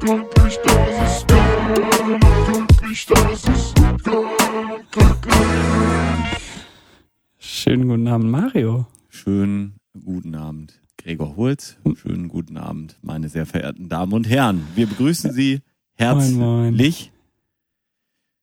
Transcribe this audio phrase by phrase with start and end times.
[0.00, 2.20] glücklich, das ist geil.
[2.46, 5.10] Glücklich, das ist geil.
[7.38, 8.86] Schönen guten Abend, Mario.
[9.08, 11.76] Schönen guten Abend, Gregor Holz.
[11.94, 14.66] Schönen guten Abend, meine sehr verehrten Damen und Herren.
[14.74, 15.60] Wir begrüßen Sie
[15.94, 16.92] herzlich Moin, moin.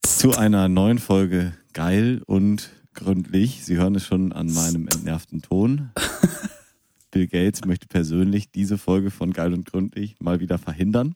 [0.03, 3.63] zu einer neuen Folge Geil und gründlich.
[3.63, 5.91] Sie hören es schon an meinem entnervten Ton.
[7.11, 11.15] Bill Gates möchte persönlich diese Folge von Geil und gründlich mal wieder verhindern.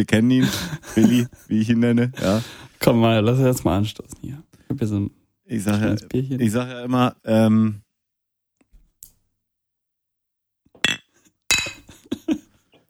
[0.00, 0.48] Wir kennen ihn,
[0.94, 2.10] Billy, wie ich ihn nenne.
[2.22, 2.42] Ja.
[2.78, 4.42] Komm mal, lass uns jetzt mal anstoßen hier.
[4.80, 5.10] Ich so
[5.44, 7.82] Ich sage ja, ich sag ja immer, ähm,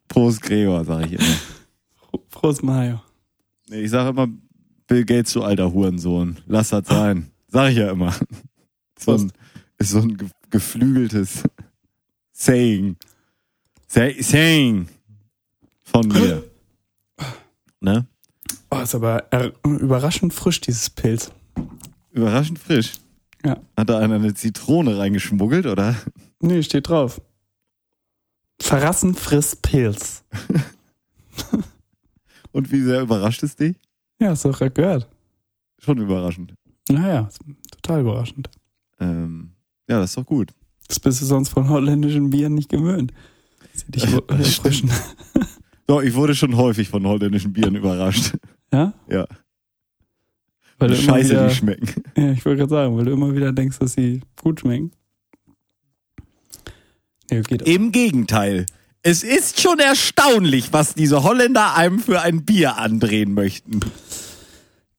[0.07, 2.21] Prost Gregor, sage ich immer.
[2.31, 3.01] Prost, Mario.
[3.69, 4.29] Ich sage immer,
[4.87, 6.39] Bill Gates, du alter Hurensohn.
[6.47, 7.33] Lass das sein.
[7.49, 8.15] Sag ich ja immer.
[8.97, 9.33] So ein,
[9.79, 11.43] ist so ein ge- geflügeltes
[12.33, 12.97] Saying.
[13.89, 14.89] Say, saying
[15.83, 16.45] von mir.
[17.81, 18.07] Ne?
[18.71, 21.31] Oh, ist aber er- überraschend frisch, dieses Pilz.
[22.13, 22.95] Überraschend frisch.
[23.45, 23.59] Ja.
[23.77, 25.97] Hat da einer eine Zitrone reingeschmuggelt, oder?
[26.41, 27.21] Nee, steht drauf.
[28.61, 30.25] Verrassen frisst Pilz.
[32.53, 33.77] Und wie sehr überrascht es dich?
[34.21, 35.09] Ja, hast du doch gehört.
[35.79, 36.55] Schon überraschend.
[36.91, 37.29] Naja,
[37.71, 38.51] total überraschend.
[38.99, 39.53] Ähm,
[39.89, 40.53] ja, das ist doch gut.
[40.89, 43.13] Das bist du sonst von holländischen Bieren nicht gewöhnt.
[43.73, 44.91] Sie dich erfrischen.
[45.91, 48.37] Doch, ich wurde schon häufig von holländischen Bieren überrascht.
[48.73, 48.93] Ja?
[49.11, 49.27] Ja.
[50.79, 52.03] Weil Scheiße, wieder, die schmecken.
[52.17, 54.93] Ja, ich wollte gerade sagen, weil du immer wieder denkst, dass sie gut schmecken.
[57.29, 57.41] Ja.
[57.65, 58.67] Im Gegenteil.
[59.03, 63.81] Es ist schon erstaunlich, was diese Holländer einem für ein Bier andrehen möchten.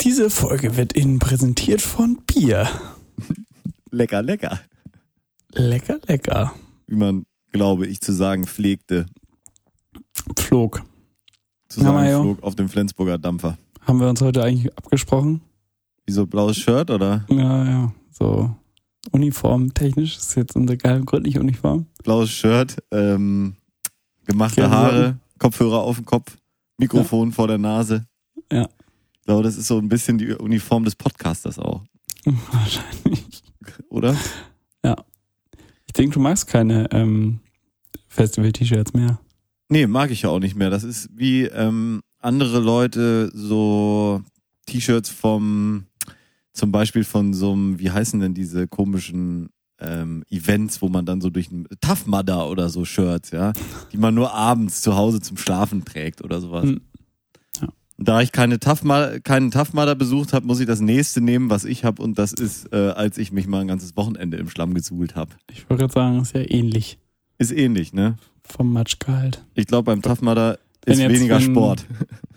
[0.01, 2.67] Diese Folge wird Ihnen präsentiert von Bier.
[3.91, 4.59] Lecker, lecker.
[5.53, 6.53] Lecker, lecker.
[6.87, 9.05] Wie man, glaube ich, zu sagen pflegte.
[10.37, 10.83] Flog.
[11.69, 13.57] Zu Ja, auf dem Flensburger Dampfer.
[13.81, 15.41] Haben wir uns heute eigentlich abgesprochen?
[16.05, 17.93] Wieso blaues Shirt oder Ja, ja.
[18.11, 18.53] So
[19.11, 21.85] Uniform technisch ist jetzt unsere geile gründliche Uniform.
[22.03, 23.55] blaues Shirt, ähm,
[24.25, 25.19] gemachte Keine Haare, Sorgen.
[25.39, 26.37] Kopfhörer auf dem Kopf,
[26.77, 28.05] Mikrofon vor der Nase.
[28.51, 28.67] Ja.
[29.19, 31.83] Ich glaube, das ist so ein bisschen die Uniform des Podcasters auch,
[32.25, 33.43] Wahrscheinlich.
[33.89, 34.15] oder?
[35.87, 37.41] Ich denke, du magst keine ähm,
[38.07, 39.19] Festival-T-Shirts mehr.
[39.71, 40.69] Nee, mag ich ja auch nicht mehr.
[40.69, 44.21] Das ist wie ähm, andere Leute so
[44.65, 45.85] T-Shirts vom,
[46.51, 49.47] zum Beispiel von so einem, wie heißen denn diese komischen
[49.79, 53.53] ähm, Events, wo man dann so durch ein Tough Mudder oder so Shirts, ja,
[53.93, 56.65] die man nur abends zu Hause zum Schlafen trägt oder sowas.
[56.65, 56.81] Hm.
[57.61, 57.69] Ja.
[57.97, 61.49] Da ich keine Tough Mudder, keinen Tough Mudder besucht habe, muss ich das nächste nehmen,
[61.49, 64.49] was ich habe und das ist, äh, als ich mich mal ein ganzes Wochenende im
[64.49, 65.31] Schlamm gesuhlt habe.
[65.49, 66.99] Ich wollte gerade sagen, ist ja ähnlich
[67.37, 68.17] Ist ähnlich, ne?
[68.51, 69.43] Vom Matschgehalt.
[69.55, 71.85] Ich glaube, beim Tough Mudder ist jetzt weniger Sport.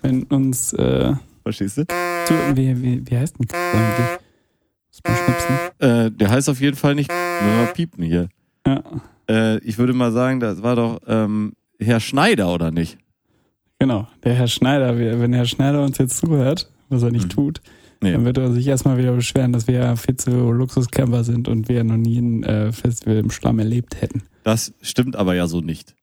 [0.01, 1.85] Wenn uns, äh, Verstehst du?
[1.85, 4.19] du, wie, wie, wie heißt denn Kack eigentlich?
[5.79, 8.29] Äh, der heißt auf jeden Fall nicht nur piepen hier.
[8.65, 8.81] Ja,
[9.29, 12.97] Äh, ich würde mal sagen, das war doch ähm, Herr Schneider, oder nicht?
[13.79, 14.07] genau.
[14.23, 17.29] Der Herr Schneider, wenn Herr Schneider uns jetzt zuhört, was er nicht Mhm.
[17.29, 17.61] tut,
[18.01, 18.11] Nee.
[18.13, 21.69] dann wird er sich erstmal wieder beschweren, dass wir ja viel zu Luxuscamper sind und
[21.69, 24.23] wir noch nie ein äh, Festival im Schlamm erlebt hätten.
[24.43, 25.95] Das stimmt aber ja so nicht.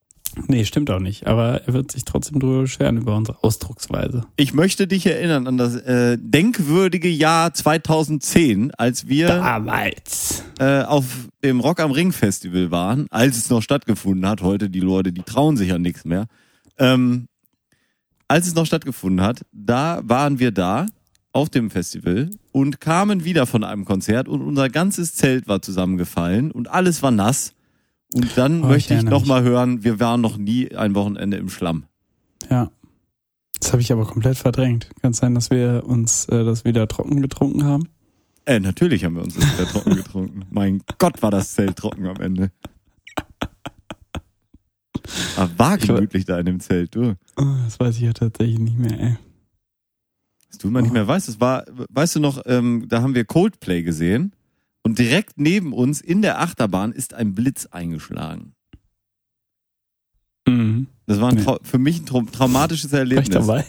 [0.48, 1.26] Nee, stimmt auch nicht.
[1.26, 4.24] Aber er wird sich trotzdem drüber beschweren über unsere Ausdrucksweise.
[4.36, 10.44] Ich möchte dich erinnern an das äh, denkwürdige Jahr 2010, als wir Damals.
[10.58, 11.04] äh, auf
[11.44, 14.42] dem Rock am Ring Festival waren, als es noch stattgefunden hat.
[14.42, 16.26] Heute die Leute, die trauen sich ja nichts mehr.
[16.78, 17.28] Ähm,
[18.28, 20.86] als es noch stattgefunden hat, da waren wir da
[21.32, 26.50] auf dem Festival und kamen wieder von einem Konzert und unser ganzes Zelt war zusammengefallen
[26.50, 27.52] und alles war nass.
[28.14, 30.94] Und dann Oh, ich möchte ich erinnere noch mal hören, wir waren noch nie ein
[30.94, 31.84] Wochenende im Schlamm.
[32.50, 32.70] Ja.
[33.58, 34.90] Das habe ich aber komplett verdrängt.
[35.00, 37.88] Kann sein, dass wir uns äh, das wieder trocken getrunken haben.
[38.44, 40.44] Äh, natürlich haben wir uns das wieder trocken getrunken.
[40.50, 42.50] Mein Gott, war das Zelt trocken am Ende.
[45.36, 47.14] Aber war gemütlich da in dem Zelt, du.
[47.36, 49.16] Oh, das weiß ich ja tatsächlich nicht mehr, ey.
[50.48, 53.24] Was du immer nicht mehr weißt, das war, weißt du noch, ähm, da haben wir
[53.24, 54.32] Coldplay gesehen
[54.82, 58.54] und direkt neben uns in der Achterbahn ist ein Blitz eingeschlagen.
[60.46, 60.88] Mhm.
[61.06, 61.34] Das war.
[61.36, 63.28] Trau für mich ein trau traumatisches War ich Erlebnis.
[63.30, 63.64] dabei?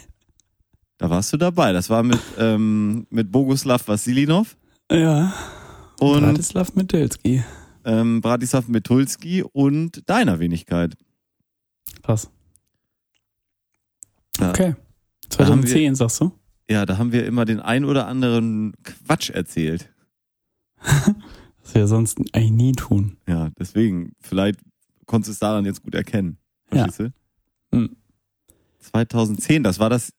[0.98, 1.74] Da warst du dabei.
[1.74, 4.56] Das war mit, ähm, mit Boguslav Vasilinov
[4.92, 5.34] Ja.
[6.00, 7.44] und Bratislav Metelski.
[7.86, 10.96] ähm, Bratislav Metulski und deiner Wenigkeit.
[12.04, 12.30] Krass.
[14.40, 14.50] Ja.
[14.50, 14.76] Okay.
[15.38, 16.32] Da haben wir- 2010, sagst du?
[16.70, 19.90] Ja, da haben wir immer den ein oder anderen Quatsch erzählt.
[21.64, 23.18] Was wir sonst eigentlich nie tun.
[23.28, 24.60] Ja, deswegen, vielleicht
[25.06, 26.38] konntest du es daran jetzt gut erkennen.
[26.74, 26.84] Ja.
[26.86, 27.14] Verstehst
[27.72, 27.78] du?
[27.78, 27.96] Hm.
[28.80, 30.12] 2010, das war das.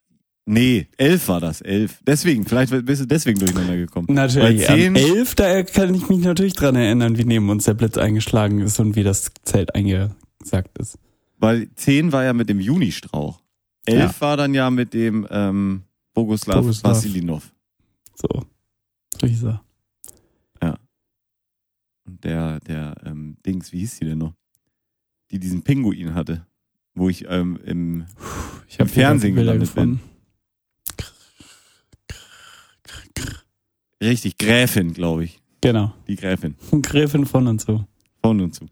[0.47, 2.01] Nee, 11 war das, 11.
[2.07, 4.09] Deswegen, vielleicht bist du deswegen durcheinander gekommen.
[4.11, 4.67] Natürlich.
[4.67, 7.75] Bei 10, Am 11, da kann ich mich natürlich dran erinnern, wie neben uns der
[7.75, 10.99] Blitz eingeschlagen ist und wie das Zelt eingesackt ist.
[11.39, 13.41] weil 10 war ja mit dem Junistrauch.
[13.87, 14.21] 11 Ja.
[14.21, 15.83] war dann ja mit dem ähm,
[16.13, 16.93] Boguslav, Boguslav.
[16.93, 17.51] Vasilinov.
[18.15, 18.45] So.
[19.21, 19.64] So hieß er.
[22.07, 24.35] Und der, der ähm, Dings, wie hieß die denn noch?
[25.31, 26.47] Die diesen Pinguin hatte.
[26.95, 28.07] Wo ich ähm, im
[28.69, 30.01] Ich Im Fernsehen gelandet bin.
[34.01, 35.41] richtig Gräfin, glaube ich.
[35.61, 35.95] Genau.
[36.07, 36.57] Die Gräfin.
[36.83, 37.85] Gräfin von und so.
[38.23, 38.67] Von und zu.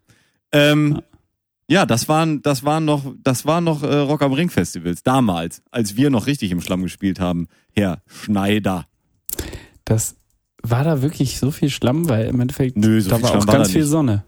[0.52, 1.00] Ähm,
[1.68, 5.62] ja, das waren, das waren noch, das waren noch äh, Rock am Ring Festivals damals,
[5.70, 7.48] als wir noch richtig im Schlamm gespielt haben.
[7.74, 8.86] Herr Schneider.
[9.84, 10.16] Das
[10.62, 13.42] war da wirklich so viel Schlamm, weil im Endeffekt Nö, so da viel war Schlamm
[13.42, 13.84] auch war ganz viel.
[13.84, 14.24] Sonne.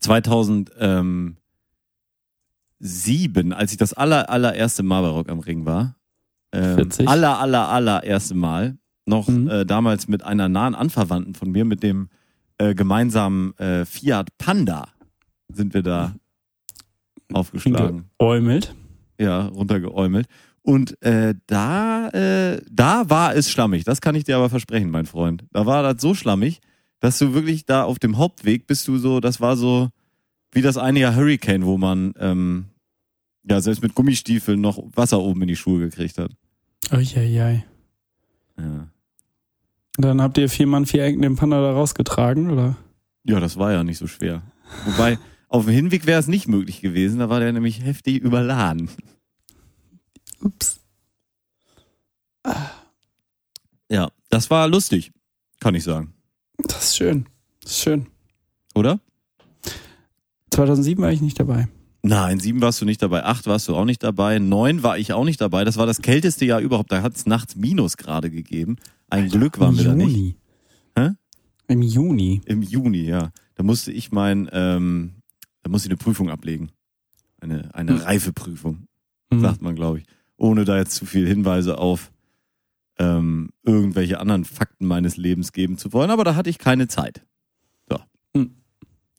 [0.00, 1.36] 2007,
[3.52, 5.96] als ich das aller, allererste Mal bei Rock am Ring war,
[6.52, 7.08] ähm, 40?
[7.08, 9.48] aller, aller, allererste Mal, noch Mhm.
[9.48, 12.08] äh, damals mit einer nahen Anverwandten von mir, mit dem
[12.58, 14.88] äh, gemeinsamen äh, Fiat Panda,
[15.48, 16.14] sind wir da
[17.32, 18.10] aufgeschlagen.
[18.18, 18.74] Geäumelt.
[19.18, 20.26] Ja, runtergeäumelt.
[20.68, 23.84] Und äh, da, äh, da war es schlammig.
[23.84, 25.46] Das kann ich dir aber versprechen, mein Freund.
[25.50, 26.60] Da war das so schlammig,
[27.00, 29.88] dass du wirklich da auf dem Hauptweg bist du so, das war so
[30.52, 32.66] wie das eine Jahr Hurricane, wo man ähm,
[33.48, 36.32] ja selbst mit Gummistiefeln noch Wasser oben in die Schuhe gekriegt hat.
[36.92, 37.64] Uiuiui.
[38.58, 38.88] Ja.
[39.96, 42.76] Dann habt ihr vier Mann, vier Ecken den Panda da rausgetragen, oder?
[43.24, 44.42] ja, das war ja nicht so schwer.
[44.84, 45.18] Wobei,
[45.48, 48.90] auf dem Hinweg wäre es nicht möglich gewesen, da war der nämlich heftig überladen.
[50.42, 50.80] Ups.
[53.90, 55.12] Ja, das war lustig,
[55.60, 56.14] kann ich sagen.
[56.58, 57.26] Das ist schön.
[57.62, 58.06] Das ist schön.
[58.74, 59.00] Oder?
[60.52, 61.68] 2007 war ich nicht dabei.
[62.02, 65.12] Nein, sieben warst du nicht dabei, acht warst du auch nicht dabei, neun war ich
[65.12, 65.64] auch nicht dabei.
[65.64, 66.92] Das war das kälteste Jahr überhaupt.
[66.92, 68.76] Da hat es nachts Minusgrade gegeben.
[69.10, 70.10] Ein Glück waren wir da nicht.
[70.16, 70.36] Juni.
[70.96, 71.10] Hä?
[71.66, 72.40] Im Juni.
[72.46, 73.30] Im Juni, ja.
[73.56, 75.14] Da musste ich mein, ähm,
[75.62, 76.70] da musste ich eine Prüfung ablegen.
[77.40, 78.00] Eine, eine Hm.
[78.00, 78.86] Reifeprüfung,
[79.32, 79.40] Hm.
[79.40, 80.04] sagt man, glaube ich.
[80.38, 82.10] Ohne da jetzt zu viel Hinweise auf
[82.98, 86.10] ähm, irgendwelche anderen Fakten meines Lebens geben zu wollen.
[86.10, 87.22] Aber da hatte ich keine Zeit.
[87.88, 87.98] So.
[88.36, 88.54] Hm.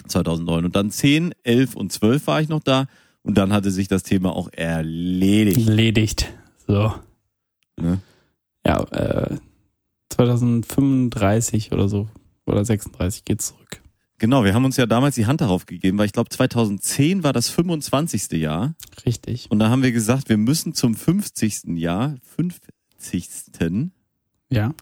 [0.07, 0.65] 2009.
[0.65, 2.87] Und dann 10, 11 und 12 war ich noch da.
[3.21, 5.67] Und dann hatte sich das Thema auch erledigt.
[5.67, 6.33] Erledigt.
[6.67, 6.93] So.
[7.79, 7.99] Ne?
[8.65, 9.37] Ja, äh,
[10.09, 12.07] 2035 oder so.
[12.45, 13.53] Oder 36 geht's.
[14.19, 17.33] Genau, wir haben uns ja damals die Hand darauf gegeben, weil ich glaube 2010 war
[17.33, 18.31] das 25.
[18.33, 18.75] Jahr.
[19.05, 19.49] Richtig.
[19.49, 21.77] Und da haben wir gesagt, wir müssen zum 50.
[21.77, 22.73] Jahr, 50.
[24.49, 24.73] Ja.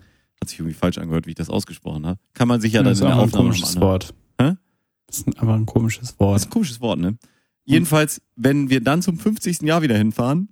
[0.41, 2.19] Hat sich irgendwie falsch angehört, wie ich das ausgesprochen habe.
[2.33, 4.13] Kann man sich ja dann das in ist der einfach ein Aufnahme komisches nochmal Wort.
[4.41, 4.55] Hä?
[5.07, 6.43] Das ist einfach ein komisches Das ist Wort.
[6.43, 7.17] ein komisches Wort, ne?
[7.65, 9.61] Jedenfalls, wenn wir dann zum 50.
[9.63, 10.49] Jahr wieder hinfahren,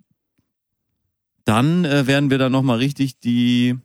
[1.45, 3.75] dann äh, werden wir dann nochmal richtig die,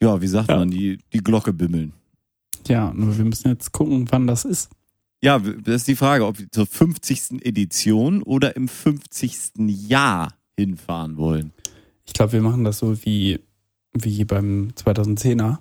[0.00, 0.56] ja, wie sagt Ja.
[0.58, 1.92] man, die, die Glocke bimmeln.
[2.68, 4.70] Ja, nur wir müssen jetzt gucken, wann das ist.
[5.22, 7.44] Ja, das ist die Frage, ob wir zur 50.
[7.44, 9.52] Edition oder im 50.
[9.88, 11.52] Jahr hinfahren wollen.
[12.04, 13.38] Ich glaube, wir machen das so wie,
[13.92, 15.58] wie beim 2010er.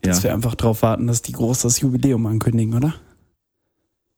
[0.00, 0.24] Dass Ja.
[0.24, 2.94] wir einfach drauf warten, dass die groß das Jubiläum ankündigen, oder?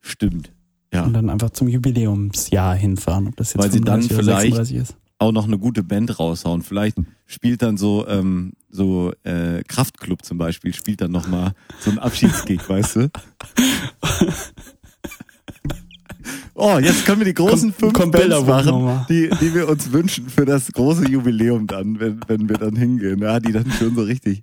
[0.01, 0.53] Stimmt.
[0.93, 1.05] Ja.
[1.05, 4.57] Und dann einfach zum Jubiläumsjahr hinfahren, ob das jetzt Weil sie dann 35 oder vielleicht-
[4.57, 4.97] 36 ist.
[5.19, 6.63] Auch noch eine gute Band raushauen.
[6.63, 6.97] Vielleicht
[7.27, 11.99] spielt dann so ähm, so äh, Kraftklub zum Beispiel spielt dann noch mal so ein
[11.99, 13.11] Abschiedsgig, weißt du?
[16.59, 19.07] Oh, jetzt können wir die großen Komm- fünf komm, Bands Bilderbuch machen, nochmal.
[19.11, 23.21] die, die wir uns wünschen für das große Jubiläum dann, wenn, wenn wir dann hingehen.
[23.21, 24.43] Ja, die dann schon so richtig,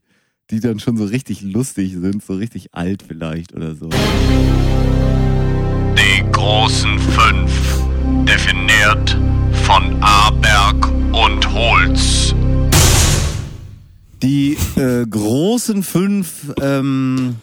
[0.51, 3.89] die dann schon so richtig lustig sind, so richtig alt vielleicht oder so.
[5.97, 7.81] Die großen fünf,
[8.27, 9.17] definiert
[9.73, 12.35] von Aberg und Holz.
[14.21, 17.37] Die äh, großen fünf ähm,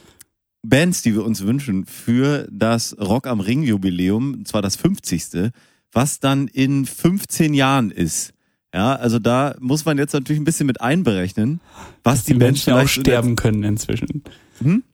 [0.62, 5.50] Bands, die wir uns wünschen für das Rock am Ring Jubiläum, und zwar das 50.
[5.90, 8.32] Was dann in 15 Jahren ist.
[8.72, 11.60] Ja, also da muss man jetzt natürlich ein bisschen mit einberechnen,
[12.04, 14.22] was Dass die, die Bands Menschen auch vielleicht in der- sterben können inzwischen.
[14.62, 14.84] Hm?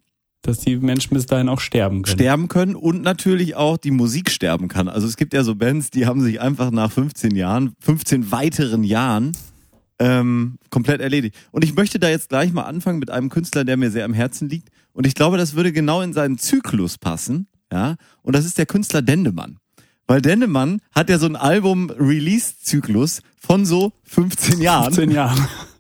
[0.47, 2.17] Dass die Menschen bis dahin auch sterben können.
[2.19, 4.89] sterben können und natürlich auch die Musik sterben kann.
[4.89, 8.85] Also es gibt ja so Bands, die haben sich einfach nach 15 Jahren, 15 weiteren
[8.85, 9.33] Jahren
[9.99, 11.35] ähm, komplett erledigt.
[11.51, 14.15] Und ich möchte da jetzt gleich mal anfangen mit einem Künstler, der mir sehr am
[14.15, 14.69] Herzen liegt.
[14.93, 17.49] Und ich glaube, das würde genau in seinen Zyklus passen.
[17.73, 19.59] Ja, und das ist der Künstler Dendemann.
[20.07, 24.95] Weil Dendemann hat ja so einen Album-Release-Zyklus von so 15 Jahren.
[24.95, 25.49] 15 Jahren.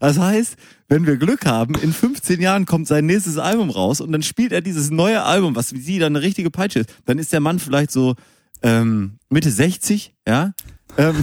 [0.00, 0.56] Das heißt,
[0.88, 4.52] wenn wir Glück haben, in 15 Jahren kommt sein nächstes Album raus und dann spielt
[4.52, 6.90] er dieses neue Album, was wie sie dann eine richtige Peitsche ist.
[7.04, 8.14] Dann ist der Mann vielleicht so
[8.62, 10.52] ähm, Mitte 60, ja.
[10.98, 11.16] Ähm,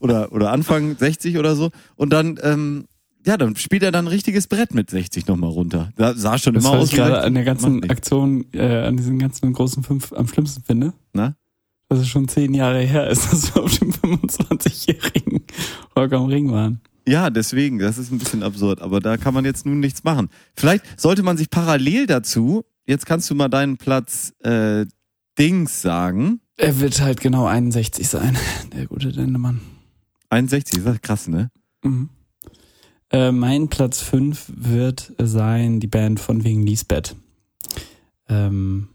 [0.00, 1.70] oder, oder Anfang 60 oder so.
[1.96, 2.86] Und dann, ähm,
[3.26, 5.92] ja, dann spielt er dann ein richtiges Brett mit 60 nochmal runter.
[5.96, 6.88] Da sah schon Das immer was aus.
[6.88, 7.88] ich wie gerade an der ganzen.
[7.88, 10.92] Aktion, äh, an diesen ganzen großen fünf am schlimmsten finde.
[11.14, 11.36] Na?
[11.88, 15.44] Dass es schon zehn Jahre her ist, dass wir auf dem 25-jährigen
[15.96, 16.80] Rock am Ring waren.
[17.06, 20.30] Ja, deswegen, das ist ein bisschen absurd, aber da kann man jetzt nun nichts machen.
[20.56, 24.86] Vielleicht sollte man sich parallel dazu, jetzt kannst du mal deinen Platz äh,
[25.38, 26.40] Dings sagen.
[26.56, 28.36] Er wird halt genau 61 sein,
[28.74, 29.60] der gute Dendemann.
[30.30, 31.50] 61, ist das krass, ne?
[31.82, 32.08] Mhm.
[33.10, 37.14] Äh, mein Platz 5 wird sein die Band von wegen Lisbeth.
[38.28, 38.88] Ähm,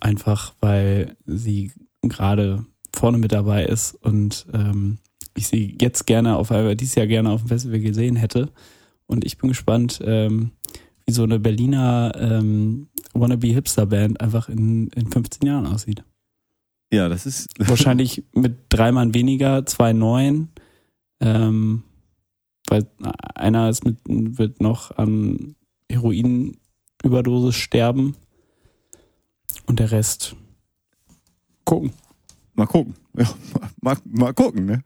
[0.00, 4.98] einfach weil sie gerade vorne mit dabei ist und ähm,
[5.36, 8.50] ich sie jetzt gerne auf einmal dieses Jahr gerne auf dem Festival gesehen hätte.
[9.06, 10.52] Und ich bin gespannt, ähm,
[11.06, 16.04] wie so eine Berliner ähm, wannabe Hipster Band einfach in, in 15 Jahren aussieht.
[16.92, 17.48] Ja, das ist.
[17.58, 20.50] Wahrscheinlich mit drei Mann weniger, zwei neuen.
[21.20, 21.82] Ähm,
[22.68, 22.86] weil
[23.34, 25.56] einer ist mit, wird noch an
[25.90, 28.16] Heroinüberdosis sterben.
[29.66, 30.36] Und der Rest
[31.64, 31.92] gucken.
[32.54, 32.94] Mal gucken.
[33.16, 33.28] Ja,
[33.80, 34.82] mal, mal gucken, ne?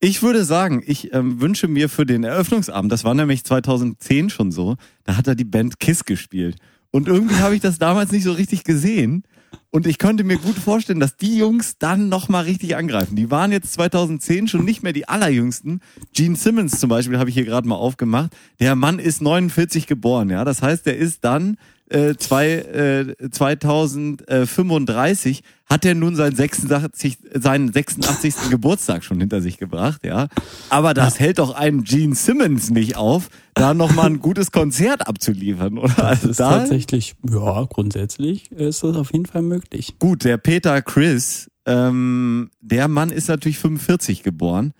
[0.00, 4.52] Ich würde sagen, ich ähm, wünsche mir für den Eröffnungsabend, das war nämlich 2010 schon
[4.52, 6.56] so, da hat er die Band Kiss gespielt.
[6.92, 9.24] Und irgendwie habe ich das damals nicht so richtig gesehen.
[9.70, 13.16] Und ich könnte mir gut vorstellen, dass die Jungs dann nochmal richtig angreifen.
[13.16, 15.80] Die waren jetzt 2010 schon nicht mehr die allerjüngsten.
[16.14, 18.30] Gene Simmons zum Beispiel habe ich hier gerade mal aufgemacht.
[18.60, 20.44] Der Mann ist 49 geboren, ja.
[20.44, 21.56] Das heißt, der ist dann
[21.90, 28.50] äh, zwei, äh, 2035 hat er nun seinen 86, seinen 86.
[28.50, 30.28] Geburtstag schon hinter sich gebracht, ja.
[30.70, 35.76] Aber das hält doch einen Gene Simmons nicht auf, da nochmal ein gutes Konzert abzuliefern,
[35.78, 35.92] oder?
[35.94, 39.96] Das Also ist da, tatsächlich, ja, grundsätzlich ist das auf jeden Fall möglich.
[39.98, 44.72] gut, der Peter Chris, ähm, der Mann ist natürlich 45 geboren.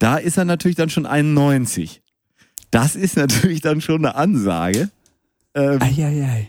[0.00, 2.02] Da ist er natürlich dann schon 91.
[2.72, 4.90] Das ist natürlich dann schon eine Ansage.
[5.54, 6.48] Ähm, Eieiei.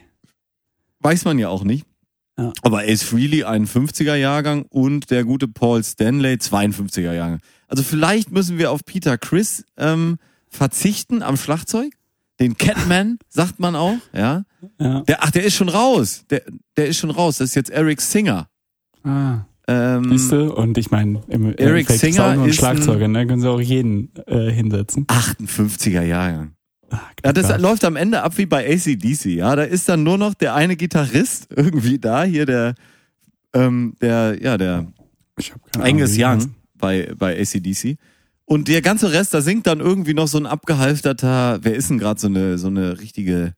[1.03, 1.85] Weiß man ja auch nicht.
[2.37, 2.51] Ja.
[2.63, 7.39] Aber Ace Frehley, 51er Jahrgang und der gute Paul Stanley, 52er Jahrgang.
[7.67, 10.17] Also vielleicht müssen wir auf Peter Chris ähm,
[10.49, 11.93] verzichten am Schlagzeug.
[12.39, 14.43] Den Catman sagt man auch, ja.
[14.79, 15.01] Ja.
[15.01, 16.25] Der, ach, der ist schon raus.
[16.31, 16.41] Der,
[16.77, 17.37] der ist schon raus.
[17.37, 18.47] Das ist jetzt Eric Singer.
[19.03, 19.41] Ah.
[19.67, 20.53] Ähm, Siehst du?
[20.53, 23.27] Und ich meine, im Eric Singer ein ist ein- Schlagzeuger, ne?
[23.27, 25.05] Können sie auch jeden äh, hinsetzen.
[25.05, 26.52] 58er Jahrgang.
[27.23, 29.55] Ja, das läuft am Ende ab wie bei ACDC, ja.
[29.55, 32.75] Da ist dann nur noch der eine Gitarrist irgendwie da, hier der,
[33.53, 34.87] ähm, der, ja, der
[35.79, 36.17] Angus.
[36.17, 37.97] Young bei, bei ACDC.
[38.45, 41.97] Und der ganze Rest, da singt dann irgendwie noch so ein abgehalfterter, wer ist denn
[41.97, 43.53] gerade so eine, so eine richtige,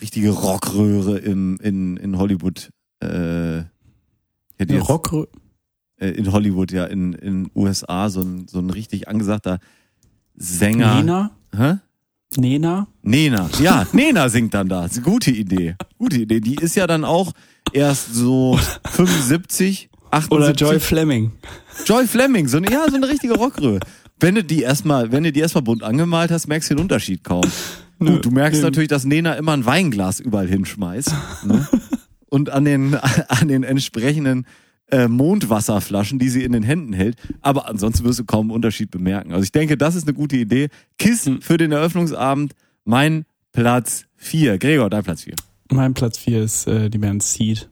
[0.00, 2.70] richtige Rockröhre im, in, in Hollywood,
[3.02, 3.64] äh, ich
[4.58, 5.28] hätte jetzt, Rock,
[5.96, 9.58] äh, in Hollywood, ja, in, in USA, so ein, so ein richtig angesagter
[10.36, 10.96] Sänger.
[10.96, 11.78] Nena, Hä?
[12.36, 14.86] Nena, Nena, ja, Nena singt dann da.
[15.02, 15.74] Gute Idee.
[15.98, 16.40] Gute Idee.
[16.40, 17.32] Die ist ja dann auch
[17.72, 20.30] erst so 75, 78.
[20.30, 21.32] oder Joy Fleming.
[21.86, 23.80] Joy Fleming, so eine, ja, so eine richtige Rockröhre.
[24.20, 27.24] Wenn du die erstmal, wenn du die erstmal bunt angemalt hast, merkst du den Unterschied
[27.24, 27.42] kaum.
[27.98, 28.66] Nö, Gut, du merkst nö.
[28.66, 31.12] natürlich, dass Nena immer ein Weinglas überall hinschmeißt.
[31.44, 31.68] Ne?
[32.30, 34.46] Und an den, an den entsprechenden
[34.90, 37.16] äh, Mondwasserflaschen, die sie in den Händen hält.
[37.40, 39.32] Aber ansonsten wirst du kaum einen Unterschied bemerken.
[39.32, 40.68] Also ich denke, das ist eine gute Idee.
[40.98, 41.42] Kiss Hm.
[41.42, 42.54] für den Eröffnungsabend,
[42.84, 44.58] mein Platz 4.
[44.58, 45.34] Gregor, dein Platz 4.
[45.72, 47.68] Mein Platz 4 ist äh, die Band Seed.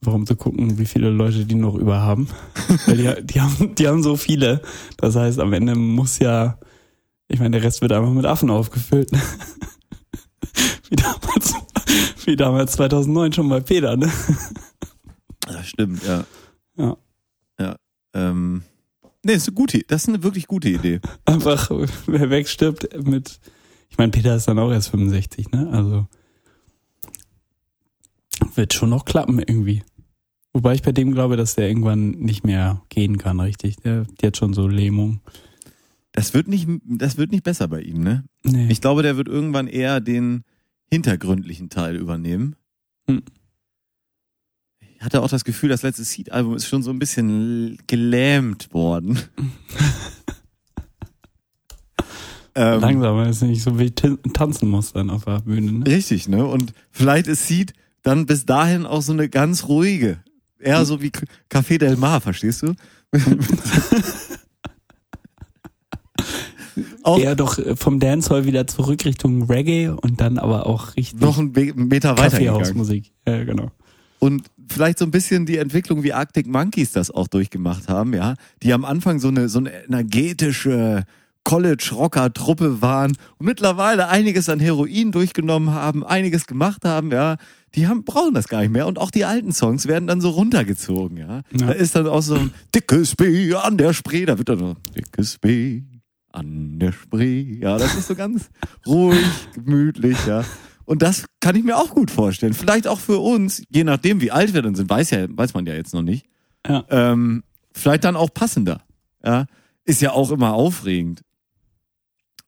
[0.00, 2.28] Warum zu gucken, wie viele Leute die noch über haben.
[2.86, 4.62] Weil die, die, haben, die haben so viele.
[4.96, 6.58] Das heißt, am Ende muss ja,
[7.26, 9.10] ich meine, der Rest wird einfach mit Affen aufgefüllt.
[10.90, 11.54] wie, damals,
[12.24, 14.10] wie damals 2009 schon bei Peter, ne?
[15.40, 16.24] Das stimmt, ja.
[16.78, 16.96] Ja.
[17.58, 17.76] Ja.
[18.14, 18.62] Ähm,
[19.24, 21.00] nee, ist eine gute, das ist eine wirklich gute Idee.
[21.24, 21.70] Einfach,
[22.06, 23.40] wer wegstirbt mit,
[23.90, 25.68] ich meine, Peter ist dann auch erst 65, ne?
[25.70, 26.06] Also,
[28.54, 29.82] wird schon noch klappen irgendwie.
[30.52, 33.76] Wobei ich bei dem glaube, dass der irgendwann nicht mehr gehen kann, richtig.
[33.76, 35.20] Der, der hat schon so Lähmung.
[36.12, 38.24] Das wird nicht, das wird nicht besser bei ihm, ne?
[38.42, 38.68] Nee.
[38.70, 40.44] Ich glaube, der wird irgendwann eher den
[40.90, 42.56] hintergründlichen Teil übernehmen.
[43.08, 43.22] Hm.
[44.98, 49.16] Ich hatte auch das Gefühl, das letzte Seed-Album ist schon so ein bisschen gelähmt worden.
[52.56, 55.70] ähm, Langsam, weil es nicht so wie tanzen muss dann auf der Bühne.
[55.70, 55.86] Ne?
[55.86, 56.44] richtig, ne?
[56.44, 60.18] Und vielleicht ist Seed dann bis dahin auch so eine ganz ruhige.
[60.58, 61.12] Eher so wie
[61.48, 62.74] Café Del Mar, verstehst du?
[67.04, 71.20] auch Eher doch äh, vom Dancehall wieder zurück Richtung Reggae und dann aber auch richtig
[71.20, 72.30] noch einen Be- Meter weiter.
[72.30, 73.12] Kaffeehausmusik.
[73.26, 73.70] Ja, genau.
[74.18, 78.34] Und vielleicht so ein bisschen die Entwicklung wie Arctic Monkeys das auch durchgemacht haben, ja,
[78.62, 81.04] die am Anfang so eine so eine energetische
[81.44, 87.36] College-Rocker-Truppe waren und mittlerweile einiges an Heroin durchgenommen haben, einiges gemacht haben, ja,
[87.74, 88.86] die haben, brauchen das gar nicht mehr.
[88.86, 91.42] Und auch die alten Songs werden dann so runtergezogen, ja.
[91.58, 91.68] Ja.
[91.68, 94.76] Da ist dann auch so ein dickes B an der Spree, da wird dann so
[94.94, 95.84] dickes B
[96.32, 97.58] an der Spree.
[97.60, 98.50] Ja, das ist so ganz
[98.86, 100.44] ruhig, gemütlich, ja.
[100.88, 102.54] Und das kann ich mir auch gut vorstellen.
[102.54, 105.66] Vielleicht auch für uns, je nachdem, wie alt wir dann sind, weiß ja, weiß man
[105.66, 106.26] ja jetzt noch nicht.
[106.66, 106.82] Ja.
[106.88, 108.82] Ähm, vielleicht dann auch passender.
[109.22, 109.44] Ja,
[109.84, 111.22] ist ja auch immer aufregend.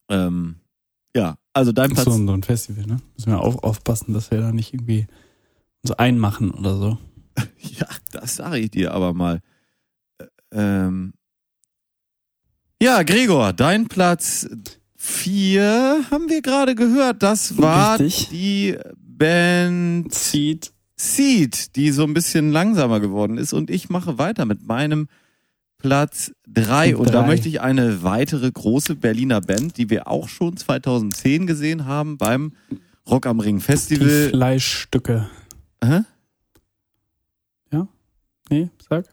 [0.08, 0.56] Ähm,
[1.14, 2.04] ja, also dein Platz.
[2.06, 3.00] So, so ein Festival, ne?
[3.16, 5.06] Müssen wir auch aufpassen, dass wir da nicht irgendwie
[5.82, 6.98] uns einmachen oder so.
[7.58, 9.40] Ja, das sage ich dir aber mal.
[10.20, 11.12] Ä- Ähm,
[12.82, 14.48] ja, Gregor, dein Platz
[15.00, 17.22] vier haben wir gerade gehört.
[17.22, 18.28] Das war Richtig.
[18.28, 20.72] die Band Zieht.
[20.96, 23.54] Seed, die so ein bisschen langsamer geworden ist.
[23.54, 25.08] Und ich mache weiter mit meinem
[25.78, 26.94] Platz drei.
[26.94, 31.86] Und da möchte ich eine weitere große Berliner Band, die wir auch schon 2010 gesehen
[31.86, 32.52] haben beim
[33.08, 34.28] Rock am Ring Die Festival.
[34.28, 35.30] Fleischstücke.
[35.82, 36.02] Hä?
[38.50, 39.06] Nee, sag.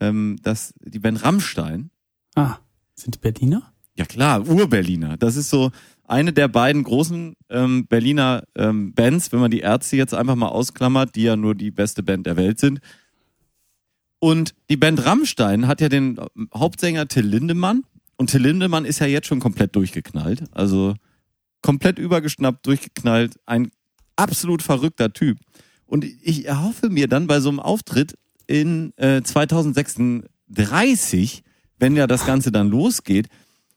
[0.00, 1.90] Ähm, das, die Band Rammstein.
[2.34, 2.56] Ah,
[2.94, 3.71] sind die Berliner?
[3.96, 5.16] Ja klar, Ur-Berliner.
[5.16, 5.70] Das ist so
[6.04, 10.48] eine der beiden großen ähm, Berliner ähm, Bands, wenn man die Ärzte jetzt einfach mal
[10.48, 12.80] ausklammert, die ja nur die beste Band der Welt sind.
[14.18, 17.84] Und die Band Rammstein hat ja den ähm, Hauptsänger Till Lindemann.
[18.16, 20.44] Und Till Lindemann ist ja jetzt schon komplett durchgeknallt.
[20.52, 20.94] Also
[21.60, 23.34] komplett übergeschnappt, durchgeknallt.
[23.46, 23.70] Ein
[24.16, 25.38] absolut verrückter Typ.
[25.86, 31.42] Und ich erhoffe mir dann bei so einem Auftritt in äh, 2036,
[31.78, 33.28] wenn ja das Ganze dann losgeht,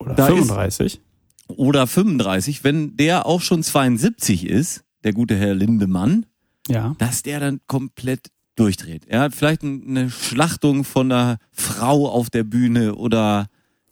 [0.05, 1.01] Oder Da ist- 35?
[1.47, 6.25] oder 35, wenn der auch schon 72 ist, der gute Herr Lindemann,
[6.67, 6.95] Ja.
[6.97, 9.03] dass der dann komplett durchdreht.
[9.07, 13.47] Er hat vielleicht ein- eine Schlachtung von einer Frau auf der Bühne oder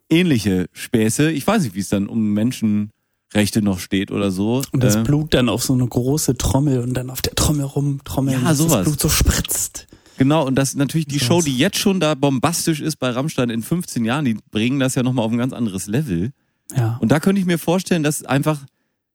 [0.10, 1.32] ähnliche Späße.
[1.32, 4.62] Ich weiß nicht, wie es dann um Menschenrechte noch steht oder so.
[4.72, 7.66] Und das Äh, Blut dann auf so eine große Trommel und dann auf der Trommel
[7.66, 8.72] rumtrommeln, Ja, sowas.
[8.78, 9.88] das Blut so spritzt.
[10.18, 11.20] Genau, und das natürlich die.
[11.20, 14.96] Show, die jetzt schon da bombastisch ist bei Rammstein in 15 Jahren, die bringen das
[14.96, 16.32] ja nochmal auf ein ganz anderes Level.
[16.76, 16.98] Ja.
[17.02, 18.60] Und da könnte ich mir vorstellen, dass einfach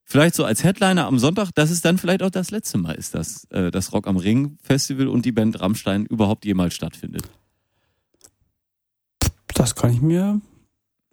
[0.04, 3.14] vielleicht so als Headliner am Sonntag, dass es dann vielleicht auch das letzte Mal ist,
[3.14, 7.28] dass äh, das Rock am Ring Festival und die Band Rammstein überhaupt jemals stattfindet.
[9.54, 10.40] Das kann ich mir,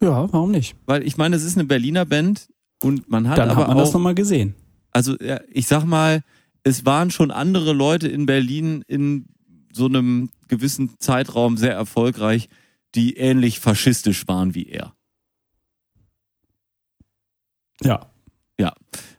[0.01, 0.75] ja, warum nicht?
[0.85, 2.47] Weil ich meine, es ist eine Berliner Band
[2.81, 4.55] und man hat Dann aber hat man auch, das nochmal gesehen.
[4.91, 5.15] also
[5.51, 6.21] ich sag mal,
[6.63, 9.27] es waren schon andere Leute in Berlin in
[9.75, 12.49] so einem gewissen Zeitraum sehr erfolgreich,
[12.95, 14.95] die ähnlich faschistisch waren wie er.
[18.57, 18.73] Ja.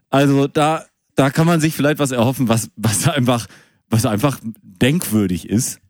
[0.08, 3.46] Also da, da kann man sich vielleicht was erhoffen, was, was einfach,
[3.90, 5.80] was einfach denkwürdig ist.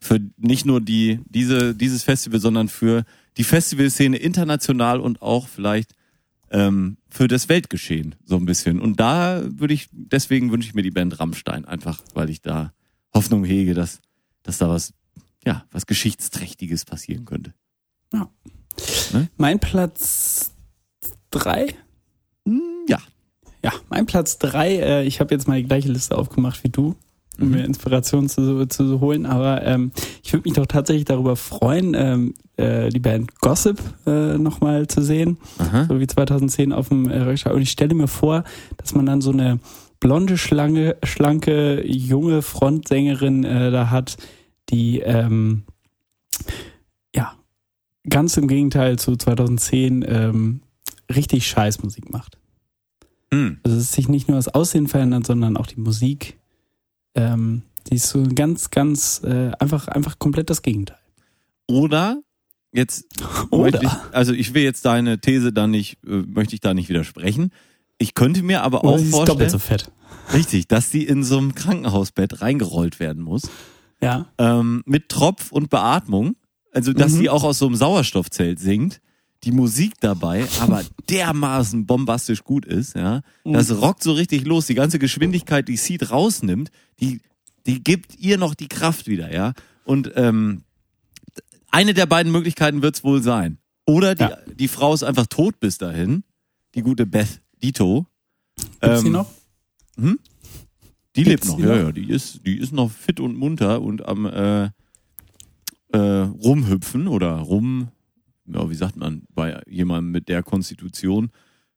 [0.00, 3.04] Für nicht nur die, diese, dieses Festival, sondern für
[3.38, 5.94] die Festivalszene international und auch vielleicht
[6.50, 8.80] ähm, für das Weltgeschehen so ein bisschen.
[8.80, 12.74] Und da würde ich, deswegen wünsche ich mir die Band Rammstein einfach, weil ich da
[13.14, 14.00] Hoffnung hege, dass,
[14.42, 14.92] dass da was,
[15.44, 17.52] ja, was Geschichtsträchtiges passieren könnte.
[19.36, 20.52] Mein Platz
[21.30, 21.74] drei?
[22.46, 22.98] Hm, ja.
[23.62, 24.76] Ja, mein Platz drei.
[24.76, 26.96] Äh, ich habe jetzt mal die gleiche Liste aufgemacht wie du,
[27.38, 27.50] um Mhm.
[27.50, 29.26] mir Inspiration zu, zu holen.
[29.26, 34.38] Aber ähm, ich würde mich doch tatsächlich darüber freuen, ähm, äh, die Band Gossip äh,
[34.38, 35.36] nochmal zu sehen.
[35.58, 35.84] Aha.
[35.84, 37.50] so wie 2010 auf dem äh.
[37.50, 38.44] Und ich stelle mir vor,
[38.78, 39.60] dass man dann so eine
[40.02, 44.16] blonde, schlange, schlanke, junge Frontsängerin äh, da hat,
[44.68, 45.62] die ähm,
[47.14, 47.36] ja
[48.10, 50.60] ganz im Gegenteil zu 2010 ähm,
[51.08, 52.36] richtig Scheißmusik macht.
[53.32, 53.60] Hm.
[53.62, 56.36] Also es ist sich nicht nur das Aussehen verändert, sondern auch die Musik.
[57.14, 60.98] Ähm, die ist so ganz, ganz äh, einfach, einfach komplett das Gegenteil.
[61.68, 62.20] Oder
[62.72, 63.06] jetzt
[63.50, 63.80] Oder?
[63.80, 67.52] ich, also ich will jetzt deine These da nicht, äh, möchte ich da nicht widersprechen.
[68.02, 69.90] Ich könnte mir aber auch ist doppelt vorstellen, so fett.
[70.34, 73.42] richtig, dass sie in so einem Krankenhausbett reingerollt werden muss,
[74.00, 74.26] Ja.
[74.38, 76.34] ähm, mit Tropf und Beatmung.
[76.72, 77.16] Also, dass Mhm.
[77.18, 79.00] sie auch aus so einem Sauerstoffzelt singt,
[79.44, 83.20] die Musik dabei, aber dermaßen bombastisch gut ist, ja.
[83.44, 84.66] Das rockt so richtig los.
[84.66, 87.20] Die ganze Geschwindigkeit, die Seed rausnimmt, die,
[87.66, 89.52] die gibt ihr noch die Kraft wieder, ja.
[89.84, 90.62] Und ähm,
[91.70, 93.58] eine der beiden Möglichkeiten wird's wohl sein.
[93.86, 94.36] Oder die, Ja.
[94.54, 96.24] die Frau ist einfach tot bis dahin,
[96.74, 98.06] die gute Beth Dito.
[98.80, 99.30] Gibt's sie Ähm, noch?
[101.16, 101.76] Die lebt Gibt's noch, die ja, noch?
[101.76, 104.70] ja, die ist, die ist noch fit und munter und am äh,
[105.92, 107.88] äh, rumhüpfen oder rum,
[108.46, 111.30] ja, wie sagt man, bei jemandem mit der Konstitution,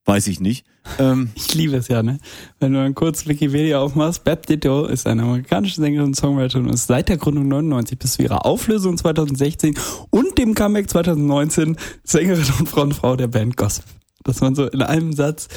[0.08, 0.68] Weiß ich nicht.
[1.00, 2.20] Ähm, Ich liebe es ja, ne?
[2.60, 6.76] Wenn du dann kurz Wikipedia aufmachst, Bab Ditto ist eine amerikanische Sängerin und Songwriterin und
[6.76, 9.76] ist seit der Gründung 99 bis zu ihrer Auflösung 2016
[10.12, 13.86] und dem Comeback 2019 Sängerin und Frontfrau der Band Gospel.
[14.24, 15.48] Dass man so in einem Satz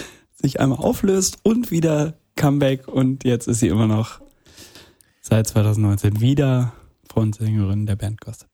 [0.40, 4.20] sich einmal auflöst und wieder Comeback und jetzt ist sie immer noch
[5.20, 6.72] seit 2019 wieder
[7.10, 8.48] Frontsängerin der Band Gossip.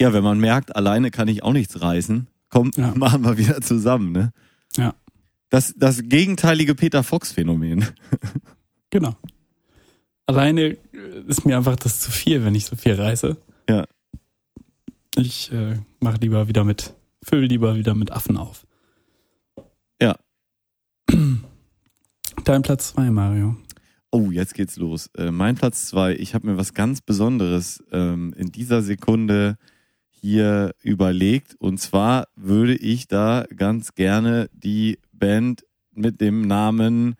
[0.00, 2.92] ja, wenn man merkt, alleine kann ich auch nichts reißen, komm, Ja.
[2.96, 4.32] machen wir wieder zusammen, ne?
[4.76, 4.94] Ja.
[5.48, 7.84] Das, das gegenteilige Peter Fox-Phänomen.
[8.92, 9.14] Genau.
[10.26, 10.78] Alleine äh,
[11.28, 13.36] ist mir einfach das zu viel, wenn ich so viel reiße.
[13.68, 13.84] Ja.
[15.16, 18.66] Ich äh, mache lieber wieder mit, fülle lieber wieder mit Affen auf.
[22.44, 23.56] Dein Platz zwei, Mario.
[24.10, 25.08] Oh, jetzt geht's los.
[25.16, 26.14] Äh, mein Platz zwei.
[26.14, 29.56] Ich habe mir was ganz Besonderes ähm, in dieser Sekunde
[30.08, 31.54] hier überlegt.
[31.58, 37.14] Und zwar würde ich da ganz gerne die Band mit dem Namen,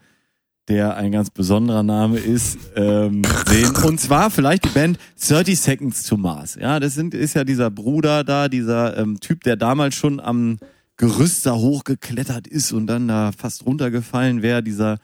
[0.68, 3.74] der ein ganz besonderer Name ist, ähm, sehen.
[3.84, 6.56] Und zwar vielleicht die Band 30 Seconds to Mars.
[6.60, 10.58] Ja, das sind, ist ja dieser Bruder da, dieser ähm, Typ, der damals schon am
[11.00, 14.98] Gerüst da hochgeklettert ist und dann da fast runtergefallen wäre, dieser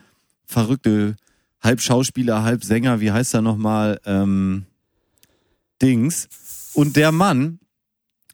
[0.45, 1.17] verrückte
[1.63, 4.67] halb Schauspieler, halb Sänger, wie heißt er nochmal, ähm,
[5.81, 6.29] Dings.
[6.75, 7.61] Und der Mann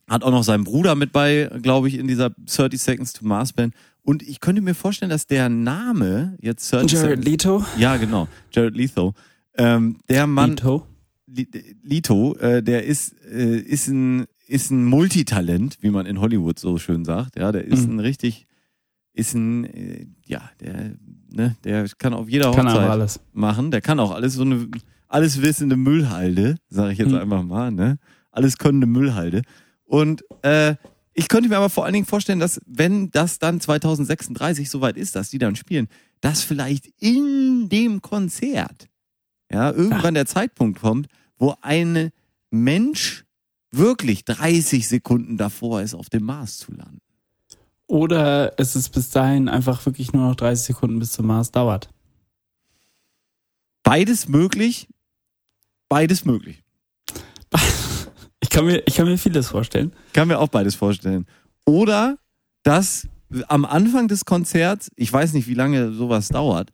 [0.08, 3.52] hat auch noch seinen Bruder mit bei, glaube ich, in dieser 30 Seconds to Mars
[3.52, 3.74] Band.
[4.02, 7.64] Und ich könnte mir vorstellen, dass der Name jetzt 30 Jared Seconds, Leto.
[7.78, 9.14] ja genau, Jared Leto,
[9.56, 10.84] ähm, der Mann, Leto.
[11.84, 16.78] Lito, äh, der ist, äh, ist ein, ist ein Multitalent, wie man in Hollywood so
[16.78, 17.36] schön sagt.
[17.36, 17.96] Ja, der ist Mhm.
[17.96, 18.46] ein richtig,
[19.12, 20.94] ist ein, äh, ja, der,
[21.32, 23.20] ne, der kann auf jeder Kann Hochzeit alles.
[23.32, 23.70] machen.
[23.70, 24.68] Der kann auch alles so eine,
[25.08, 27.18] alles wissende Müllhalde, sage ich jetzt Mhm.
[27.18, 27.98] einfach mal, ne?
[28.30, 29.42] Alles könnende Müllhalde.
[29.84, 30.76] Und äh,
[31.14, 35.14] ich könnte mir aber vor allen Dingen vorstellen, dass wenn das dann 2036 soweit ist,
[35.16, 35.88] dass die dann spielen,
[36.22, 38.88] dass vielleicht in dem Konzert
[39.50, 42.10] ja irgendwann der Zeitpunkt kommt, wo ein
[42.50, 43.21] Mensch
[43.72, 47.00] wirklich 30 Sekunden davor ist, auf dem Mars zu landen.
[47.86, 51.90] Oder es ist bis dahin einfach wirklich nur noch 30 Sekunden bis zum Mars dauert.
[53.82, 54.88] Beides möglich,
[55.88, 56.62] beides möglich.
[58.40, 59.92] Ich kann mir, ich kann mir vieles vorstellen.
[60.12, 61.26] kann mir auch beides vorstellen.
[61.64, 62.18] Oder
[62.62, 63.08] dass
[63.48, 66.70] am Anfang des Konzerts, ich weiß nicht, wie lange sowas dauert,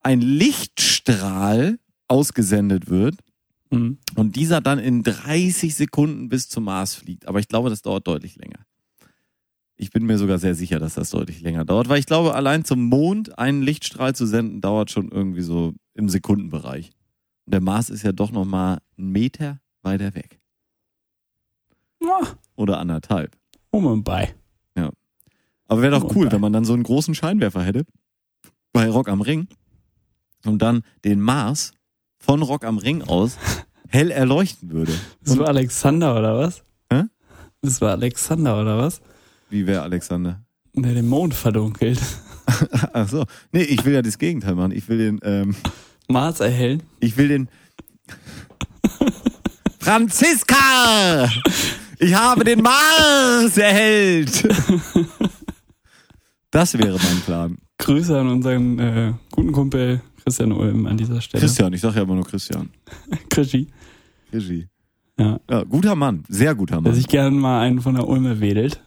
[0.00, 3.16] ein Lichtstrahl ausgesendet wird
[3.72, 3.98] Mhm.
[4.16, 7.26] und dieser dann in 30 Sekunden bis zum Mars fliegt.
[7.26, 8.60] Aber ich glaube, das dauert deutlich länger.
[9.76, 12.64] Ich bin mir sogar sehr sicher, dass das deutlich länger dauert, weil ich glaube, allein
[12.64, 16.90] zum Mond einen Lichtstrahl zu senden, dauert schon irgendwie so im Sekundenbereich.
[17.46, 20.38] Und der Mars ist ja doch nochmal einen Meter weiter weg.
[22.00, 22.20] Ja,
[22.56, 23.36] Oder anderthalb.
[23.70, 24.34] um und bei.
[25.68, 27.86] Aber wäre doch Und cool, wenn man dann so einen großen Scheinwerfer hätte
[28.74, 29.48] bei Rock am Ring
[30.44, 31.72] und dann den Mars
[32.22, 33.36] von Rock am Ring aus
[33.88, 34.92] hell erleuchten würde.
[35.24, 36.62] Das war Alexander oder was?
[36.90, 37.02] Hä?
[37.60, 39.02] Das war Alexander oder was?
[39.50, 40.42] Wie wäre Alexander?
[40.74, 42.00] Der den Mond verdunkelt.
[42.92, 43.24] Ach so.
[43.52, 44.72] Nee, ich will ja das Gegenteil machen.
[44.72, 45.54] Ich will den, ähm,
[46.08, 46.82] Mars erhellen.
[47.00, 47.48] ich will den
[49.78, 51.28] Franziska!
[51.98, 54.48] Ich habe den Mars erhellt!
[56.50, 57.58] Das wäre mein Plan.
[57.78, 61.40] Grüße an unseren äh, guten Kumpel Christian Ulm an dieser Stelle.
[61.40, 62.70] Christian, ich sage ja immer nur Christian.
[63.30, 63.66] Krischi.
[64.32, 64.68] Regie.
[65.18, 65.40] Ja.
[65.50, 66.94] Ja, guter Mann, sehr guter Mann.
[66.94, 68.80] sich gerne mal einen von der Ulme wedelt.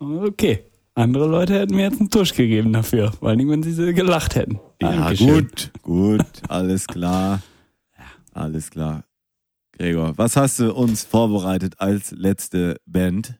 [0.00, 0.64] Okay.
[0.94, 3.12] Andere Leute hätten mir jetzt einen Tusch gegeben dafür.
[3.12, 4.60] Vor allem, wenn sie gelacht hätten.
[4.80, 5.28] Ja, Dankeschön.
[5.28, 7.40] gut, gut, alles klar.
[8.34, 9.04] Alles klar.
[9.72, 13.38] Gregor, was hast du uns vorbereitet als letzte Band?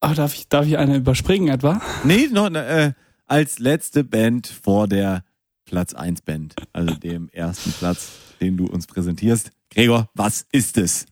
[0.00, 1.82] Ach, darf ich, darf ich eine überspringen etwa?
[2.04, 2.92] Nee, noch, äh,
[3.26, 5.24] als letzte Band vor der
[5.64, 9.50] Platz 1 Band, also dem ersten Platz, den du uns präsentierst.
[9.70, 11.06] Gregor, was ist es?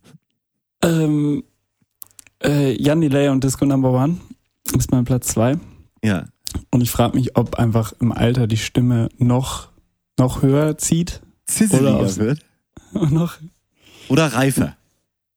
[0.83, 1.45] Ähm,
[2.43, 4.19] äh, Jan Delay und Disco Number One
[4.77, 5.59] ist mein Platz zwei.
[6.05, 6.27] Ja,
[6.71, 9.69] Und ich frage mich, ob einfach im Alter die Stimme noch,
[10.19, 11.21] noch höher zieht.
[11.23, 12.41] Oder Zisseliger aufs- wird.
[12.93, 13.37] noch,
[14.09, 14.77] Oder reifer.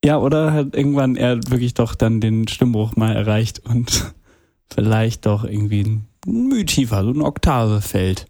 [0.03, 4.13] ja, oder hat irgendwann er wirklich doch dann den Stimmbruch mal erreicht und
[4.73, 8.27] vielleicht doch irgendwie ein Mühe tiefer, so eine Oktave fällt.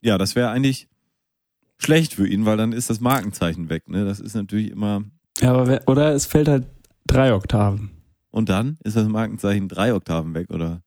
[0.00, 0.88] Ja, das wäre eigentlich
[1.78, 3.88] schlecht für ihn, weil dann ist das Markenzeichen weg.
[3.88, 4.04] Ne?
[4.04, 5.04] Das ist natürlich immer.
[5.40, 6.66] Ja, aber wer, oder es fällt halt
[7.06, 7.90] drei Oktaven.
[8.30, 10.82] Und dann ist das Markenzeichen drei Oktaven weg, oder?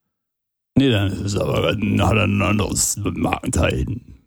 [0.75, 4.19] Nee, dann ist es aber dann hat er ein anderes Markenzeichen.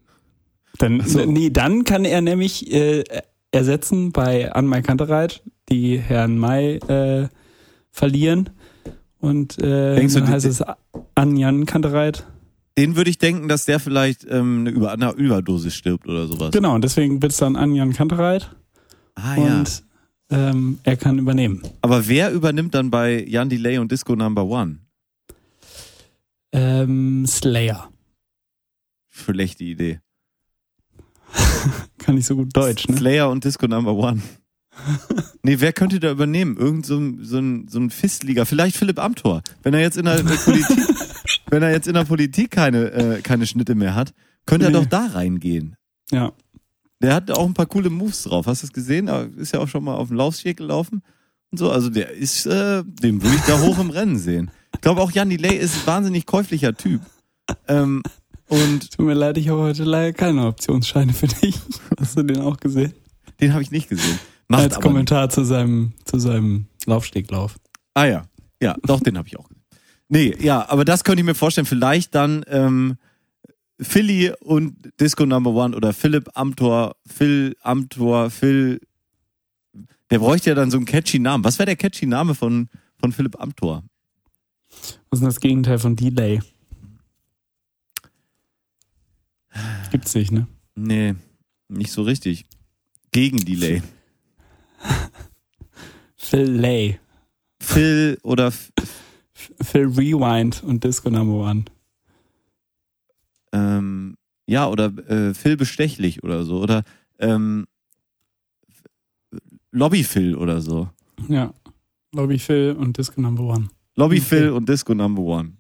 [0.79, 1.25] Dann, so.
[1.25, 3.05] nee, dann kann er nämlich äh,
[3.53, 7.29] ersetzen bei Anmai Kantereit, die Herrn Mai äh,
[7.91, 8.51] verlieren
[9.23, 10.63] Und äh, Denkst du, dann die- heißt es
[11.15, 12.27] Anjan Kantereit.
[12.77, 16.51] Den würde ich denken, dass der vielleicht ähm, eine Über einer Überdosis stirbt oder sowas.
[16.51, 18.51] Genau, und deswegen wird es dann Anjan Kantereit.
[19.15, 19.43] Ah ja.
[19.61, 19.83] und
[20.31, 21.63] ähm, er kann übernehmen.
[21.83, 24.79] Aber wer übernimmt dann bei Jan Delay und Disco Number One?
[26.53, 27.91] Ähm, Slayer.
[29.11, 30.01] Schlechte Idee.
[31.99, 32.97] Kann nicht so gut Deutsch, ne?
[32.97, 34.21] Slayer und Disco Number One.
[35.43, 36.57] nee, wer könnte da übernehmen?
[36.57, 38.45] Irgend so ein, so ein, so ein Fistliga.
[38.45, 39.43] Vielleicht Philipp Amthor.
[39.63, 40.77] Wenn er jetzt in der äh, Politik,
[41.51, 44.13] wenn er jetzt in der Politik keine, äh, keine Schnitte mehr hat,
[44.47, 44.79] könnte er Nee.
[44.79, 45.77] doch da reingehen.
[46.11, 46.33] Ja.
[47.01, 48.47] Der hat auch ein paar coole Moves drauf.
[48.47, 49.09] Hast du es gesehen?
[49.09, 51.03] Er ist ja auch schon mal auf dem Laufsteg gelaufen
[51.51, 51.71] und so.
[51.71, 54.51] Also der ist, äh, den würde ich da hoch im Rennen sehen.
[54.75, 57.01] Ich glaube auch Jan Delay ist ein wahnsinnig käuflicher Typ.
[57.69, 58.03] Ähm,
[58.49, 61.59] und Tut mir leid, ich habe heute leider keine Optionsscheine für dich.
[61.99, 62.93] Hast du den auch gesehen?
[63.41, 64.19] den habe ich nicht gesehen.
[64.53, 67.57] Macht Als Kommentar zu seinem, zu seinem Laufsteglauf.
[67.95, 68.25] Ah ja,
[68.61, 69.63] ja, doch, den habe ich auch gesehen.
[70.11, 71.65] Nee, ja, aber das könnte ich mir vorstellen.
[71.65, 72.99] Vielleicht dann ähm,
[73.81, 78.79] Philly und Disco Number One oder Philipp Amthor, Phil Amthor, Phil.
[80.11, 81.45] Der bräuchte ja dann so einen catchy Namen.
[81.45, 83.85] Was wäre der catchy Name von, von Philipp Amthor?
[85.09, 86.41] Was ist denn das Gegenteil von Delay?
[89.91, 90.47] Gibt's nicht, ne?
[90.75, 91.15] Nee,
[91.69, 92.45] nicht so richtig.
[93.13, 93.83] Gegen Delay.
[96.17, 96.99] Phil Lay.
[97.61, 98.73] Phil oder F-
[99.63, 101.65] Phil Rewind und Disco Number One.
[103.53, 104.17] ähm,
[104.47, 106.61] ja, oder äh, Phil Bestechlich oder so.
[106.63, 106.85] Oder
[107.19, 107.67] ähm,
[109.71, 110.89] Lobby Phil oder so.
[111.29, 111.53] Ja.
[112.15, 113.69] Lobby Phil und Disco Number One.
[113.97, 114.25] Lobby Okay.
[114.25, 115.53] Phil und Disco Number One.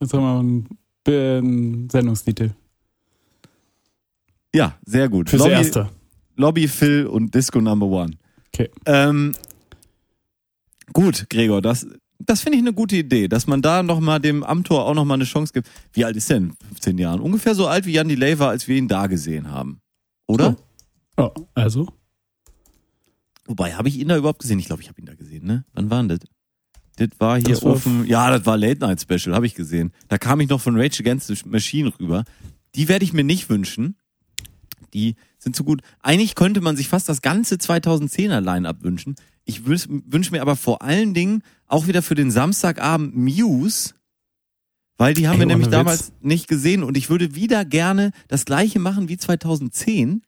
[0.00, 0.68] Jetzt haben wir einen,
[1.06, 2.52] äh, einen Sendungstitel.
[4.54, 5.28] Ja, sehr gut.
[5.30, 5.90] Fürs Lobby, Erste.
[6.36, 8.16] Lobby Phil und Disco Number One.
[8.52, 8.70] Okay.
[8.86, 9.34] Ähm,
[10.92, 11.86] gut, Gregor, das,
[12.18, 15.24] das finde ich eine gute Idee, dass man da nochmal dem Amtor auch nochmal eine
[15.24, 15.68] Chance gibt.
[15.92, 16.54] Wie alt ist denn?
[16.68, 17.20] 15 Jahren.
[17.20, 19.80] Ungefähr so alt wie Jan Delay war, als wir ihn da gesehen haben.
[20.26, 20.56] Oder?
[21.18, 21.88] Ja, also.
[23.46, 24.58] Wobei, habe ich ihn da überhaupt gesehen?
[24.58, 25.64] Ich glaube, ich habe ihn da gesehen, ne?
[25.72, 26.20] Wann war denn das?
[26.96, 29.92] Das war hier Das war dem, ja, das war Late Night Special, habe ich gesehen.
[30.08, 32.24] Da kam ich noch von Rage Against the Machine rüber.
[32.74, 33.96] Die werde ich mir nicht wünschen.
[34.94, 35.82] Die sind zu gut.
[36.00, 39.14] Eigentlich könnte man sich fast das ganze 2010er Line-Up wünschen.
[39.44, 43.94] Ich wünsche wünsch mir aber vor allen Dingen auch wieder für den Samstagabend Muse,
[44.98, 45.72] weil die haben Ey, wir nämlich Witz.
[45.72, 50.22] damals nicht gesehen und ich würde wieder gerne das gleiche machen wie 2010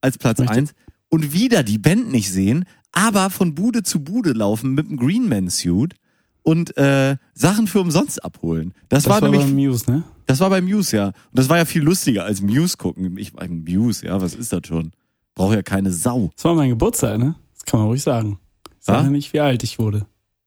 [0.00, 0.74] als Platz Möchte- eins
[1.08, 5.94] und wieder die Band nicht sehen, aber von Bude zu Bude laufen mit dem Greenman-Suit
[6.42, 8.74] und äh, Sachen für umsonst abholen.
[8.88, 10.02] Das, Das war, war nämlich, Muse, ne?
[10.28, 11.06] Das war bei Muse, ja.
[11.06, 13.16] Und das war ja viel lustiger als Muse gucken.
[13.18, 14.92] Ich meine, Muse, ja, was ist das schon?
[15.34, 16.30] Braucht ja keine Sau.
[16.36, 17.34] Das war mein Geburtstag, ne?
[17.54, 18.38] Das kann man ruhig sagen.
[18.78, 19.10] Ich sage Ja?
[19.10, 20.06] nicht, wie alt ich wurde.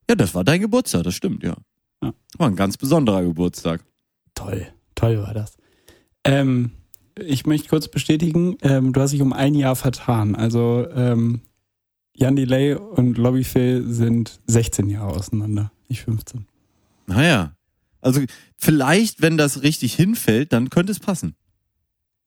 [0.10, 1.56] Ja, das war dein Geburtstag, das stimmt, ja.
[2.04, 2.13] Ja.
[2.38, 3.84] War ein ganz besonderer Geburtstag.
[4.36, 5.58] Toll, toll war das.
[6.24, 6.72] Ähm,
[7.20, 10.36] ich möchte kurz bestätigen, ähm, du hast dich um ein Jahr vertan.
[10.36, 11.41] Also ähm,
[12.15, 16.46] Jan Delay und Lobby Phil sind 16 Jahre auseinander, nicht 15.
[17.08, 17.54] Naja.
[18.02, 18.22] Also
[18.58, 21.36] vielleicht, wenn das richtig hinfällt, dann könnte es passen.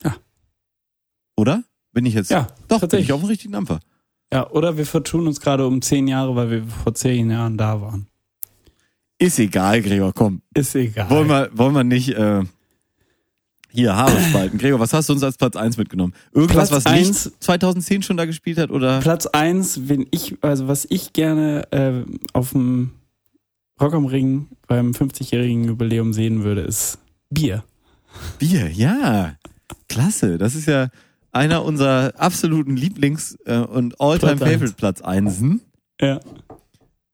[0.02, 0.16] Ja.
[1.36, 1.64] Oder?
[1.92, 2.30] Bin ich jetzt?
[2.30, 3.08] Ja, doch, bin tatsächlich.
[3.08, 3.80] ich auf dem richtigen Dampfer.
[4.32, 7.80] Ja, oder wir vertun uns gerade um 10 Jahre, weil wir vor 10 Jahren da
[7.80, 8.06] waren.
[9.18, 10.42] Ist egal, Gregor, komm.
[10.54, 11.08] Ist egal.
[11.08, 12.42] Wollen wir, wollen wir nicht äh,
[13.70, 14.58] hier Haare spalten.
[14.58, 16.14] Gregor, was hast du uns als Platz 1 mitgenommen?
[16.32, 18.70] Irgendwas, Platz was nicht eins- 2010 schon da gespielt hat?
[18.70, 19.00] Oder?
[19.00, 22.90] Platz 1, wenn ich, also was ich gerne äh, auf dem
[23.80, 26.98] Rock am Ring beim 50-jährigen Jubiläum sehen würde, ist
[27.30, 27.64] Bier.
[28.38, 29.34] Bier, ja.
[29.88, 30.38] Klasse.
[30.38, 30.88] Das ist ja
[31.32, 34.52] einer unserer absoluten Lieblings- äh, und All-Time Platz eins.
[34.52, 35.42] Favorite Platz 1.
[36.00, 36.20] Ja.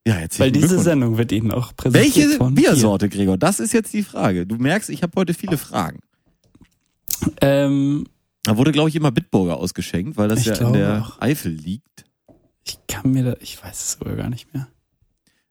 [0.06, 0.78] Ja, herzlichen Weil diese.
[0.80, 3.36] Sendung wird Ihnen auch präsentiert Welche von Biersorte, Gregor?
[3.38, 4.46] Das ist jetzt die Frage.
[4.46, 6.00] Du merkst, ich habe heute viele Fragen.
[7.20, 7.32] Bier.
[7.42, 8.06] Ähm,
[8.44, 11.20] Da wurde, glaube ich, immer Bitburger ausgeschenkt, weil das ja in der auch.
[11.20, 12.04] Eifel liegt.
[12.64, 14.68] ich kann mir da, ich weiß es sogar gar nicht mehr.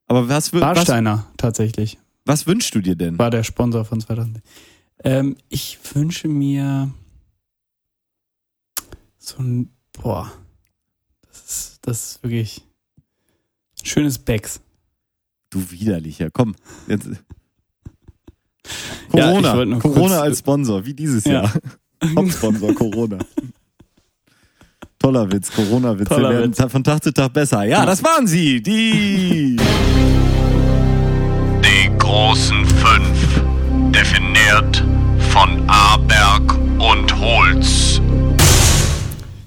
[0.10, 3.18] Aber was, was, Warsteiner tatsächlich was wünschst du dir denn?
[3.18, 4.42] war der Sponsor von 2000.
[5.04, 6.92] Ähm, ich wünsche mir
[9.18, 10.30] so ein, boah,
[11.28, 12.62] das ist, das ist wirklich
[13.84, 14.60] schönes Becks.
[15.52, 16.30] Du widerlicher.
[16.32, 16.56] Komm.
[16.88, 17.08] Jetzt.
[19.14, 19.66] Ja, Corona.
[19.66, 21.44] noch Corona als Sponsor, wie dieses Ja.
[21.44, 21.54] Jahr.
[22.16, 23.18] Hauptsponsor Corona.
[25.00, 26.72] Toller Witz, Corona-Witze Toller werden Witz.
[26.72, 27.64] von Tag zu Tag besser.
[27.64, 27.86] Ja, Ja.
[27.86, 29.56] das waren sie, die.
[32.10, 34.84] Die großen fünf, definiert
[35.30, 38.02] von Aberg und Holz.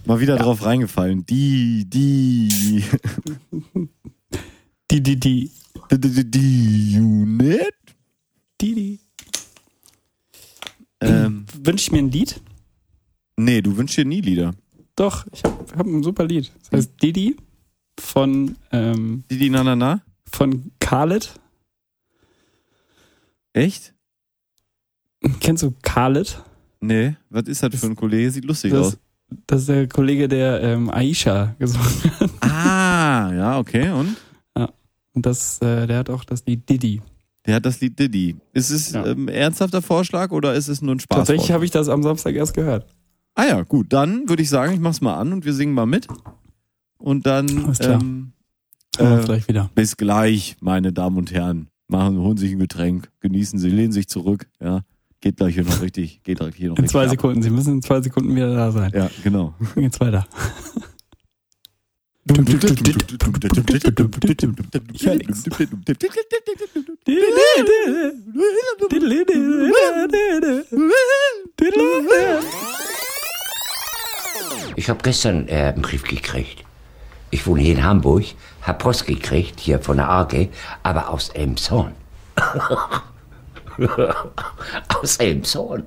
[0.05, 1.27] Mal wieder drauf reingefallen.
[1.27, 2.85] Die, die.
[4.93, 5.51] Die, die, die.
[5.91, 7.75] Die, die, die Unit.
[8.61, 9.01] Didi.
[11.01, 12.41] Ähm, Wünsche ich mir ein Lied?
[13.37, 14.53] nee, du wünschst dir nie Lieder.
[14.95, 16.53] Doch, ich habe hab ein super Lied.
[16.61, 17.37] Das heißt Didi
[17.99, 20.03] von, ähm, Didi na na na?
[20.31, 21.42] von Khaled.
[23.53, 23.95] Echt?
[25.41, 26.43] Kennst du Khaled?
[26.81, 28.31] Nee, was ist das für ein Kollege?
[28.31, 28.99] Sieht lustig Das, aus.
[29.47, 31.87] das ist der Kollege, der ähm, Aisha gesungen
[32.19, 32.31] hat.
[32.43, 33.91] Ah, ja, okay.
[33.91, 34.17] Und?
[35.15, 37.03] Und das, äh, der hat auch das Lied Didi.
[37.45, 38.37] Der hat das Lied Diddy.
[38.55, 39.05] Ist es Ja.
[39.05, 41.19] ähm, ernsthafter Vorschlag oder ist es nur ein Spaß?
[41.19, 42.87] Tatsächlich habe ich das am Samstag erst gehört.
[43.35, 43.93] Ah ja, gut.
[43.93, 46.07] Dann würde ich sagen, ich mach's mal an und wir singen mal mit.
[46.99, 48.01] Und dann Alles klar.
[48.01, 48.33] ähm,
[48.97, 49.71] Äh, vielleicht wieder.
[49.75, 51.69] bis gleich, meine Damen und Herren.
[51.93, 54.49] Machen, holen sich ein Getränk, genießen Sie, lehnen sich zurück.
[54.61, 54.81] Ja,
[55.21, 57.11] geht gleich hier noch richtig, geht gleich hier noch In zwei ab.
[57.11, 57.43] Sekunden.
[57.43, 58.91] Sie müssen in zwei Sekunden wieder da sein.
[58.95, 59.55] Ja, genau.
[59.75, 60.27] Dann geht's weiter.
[74.77, 76.65] Ich habe gestern äh, einen Brief gekriegt.
[77.31, 78.25] Ich wohne hier in Hamburg,
[78.63, 80.49] hab Post gekriegt, hier von der AG,
[80.83, 81.93] aber aus Elmshorn.
[85.01, 85.85] aus Elmshorn.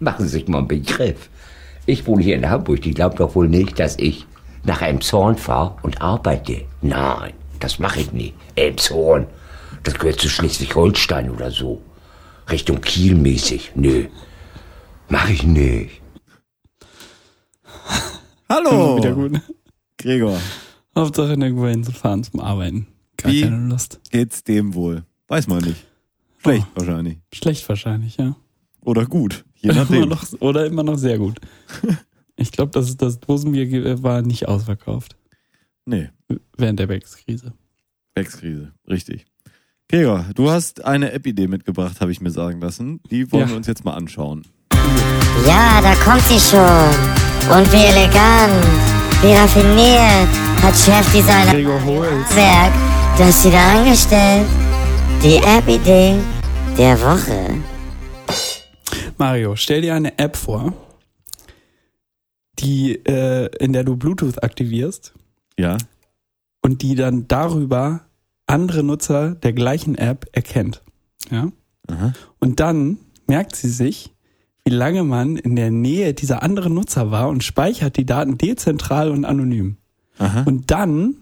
[0.00, 1.28] Machen Sie sich mal einen Begriff.
[1.84, 4.26] Ich wohne hier in Hamburg, die glauben doch wohl nicht, dass ich
[4.64, 6.64] nach Elmshorn fahre und arbeite.
[6.82, 8.34] Nein, das mache ich nicht.
[8.56, 9.26] Elmshorn,
[9.84, 11.80] das gehört zu Schleswig-Holstein oder so.
[12.50, 13.72] Richtung Kiel mäßig.
[13.74, 14.06] Nö,
[15.08, 16.00] mach ich nicht.
[18.48, 19.40] Hallo, Wieder gut.
[19.98, 20.38] Gregor.
[20.96, 22.86] Hauptsache nirgendwo hinzufahren zum Arbeiten.
[23.16, 23.42] Gar Wie?
[23.42, 24.00] keine Lust.
[24.10, 25.04] Geht's dem wohl?
[25.28, 25.86] Weiß man nicht.
[26.38, 26.80] Schlecht Oh.
[26.80, 27.18] wahrscheinlich.
[27.32, 28.36] Schlecht wahrscheinlich, ja.
[28.82, 29.44] Oder gut.
[29.56, 30.08] Je Immer nachdem.
[30.08, 31.38] noch, oder immer noch sehr gut.
[32.38, 35.16] Ich glaube, das, das Dosenbier ge- war nicht ausverkauft
[35.86, 36.10] nee,
[36.58, 37.54] während der Becks-Krise.
[38.14, 38.72] Wechskrise.
[38.86, 39.24] Richtig.
[39.88, 43.00] Gregor, du hast eine App-Idee mitgebracht, habe ich mir sagen lassen.
[43.10, 43.48] Die wollen Ja.
[43.48, 44.42] wir uns jetzt mal anschauen.
[45.46, 46.60] Ja, da kommt sie schon.
[47.56, 48.66] Und wie elegant,
[49.22, 50.28] wie raffiniert
[50.62, 51.52] hat Chefdesigner.
[52.34, 52.72] Werk
[53.18, 54.46] das sie da angestellt.
[55.22, 56.18] Die App-Idee
[56.76, 57.62] der Woche.
[59.16, 60.74] Mario, stell dir eine App vor,
[62.58, 65.14] die, äh, in der du Bluetooth aktivierst
[65.58, 65.78] Ja.
[66.62, 68.02] und die dann darüber
[68.46, 70.82] andere Nutzer der gleichen App erkennt.
[71.30, 71.50] Ja?
[71.88, 72.12] Aha.
[72.38, 74.12] Und dann merkt sie sich,
[74.66, 79.12] wie lange man in der Nähe dieser anderen Nutzer war und speichert die Daten dezentral
[79.12, 79.76] und anonym.
[80.18, 80.42] Aha.
[80.44, 81.14] Und dann,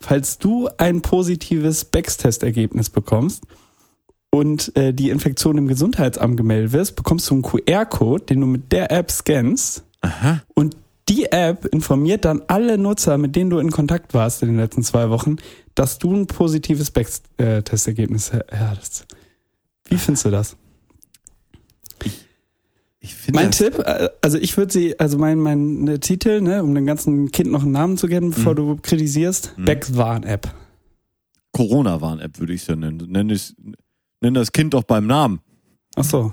[0.00, 3.44] falls du ein positives Becks-Testergebnis bekommst
[4.30, 8.72] und äh, die Infektion im Gesundheitsamt gemeldet wirst, bekommst du einen QR-Code, den du mit
[8.72, 9.84] der App scannst.
[10.00, 10.40] Aha.
[10.54, 10.74] Und
[11.10, 14.82] die App informiert dann alle Nutzer, mit denen du in Kontakt warst in den letzten
[14.82, 15.36] zwei Wochen,
[15.74, 19.06] dass du ein positives Becks-Testergebnis hattest.
[19.90, 20.56] Wie findest du das?
[23.00, 26.74] Ich Mein Tipp, äh, also ich würde sie, also mein, mein äh, Titel, ne, um
[26.74, 30.52] dem ganzen Kind noch einen Namen zu geben, bevor du kritisierst, Becks Warn-App.
[31.52, 33.04] Corona-Warn-App würde ich es ja nennen.
[33.08, 33.54] Nenn, es,
[34.20, 35.40] nenn das Kind doch beim Namen.
[35.94, 36.32] Ach so.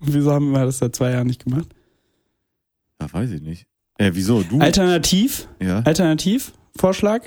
[0.00, 1.68] Wieso haben wir das seit zwei Jahren nicht gemacht?
[3.00, 3.66] Ja, weiß ich nicht.
[3.96, 4.42] Äh, wieso?
[4.42, 4.58] Du?
[4.60, 5.80] Alternativ, Ja.
[5.80, 7.22] Alternativ, Vorschlag,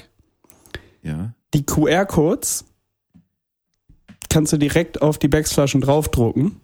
[1.02, 1.34] Ja.
[1.54, 2.66] die QR-Codes
[4.30, 6.60] kannst du direkt auf die Becks-Flaschen draufdrucken.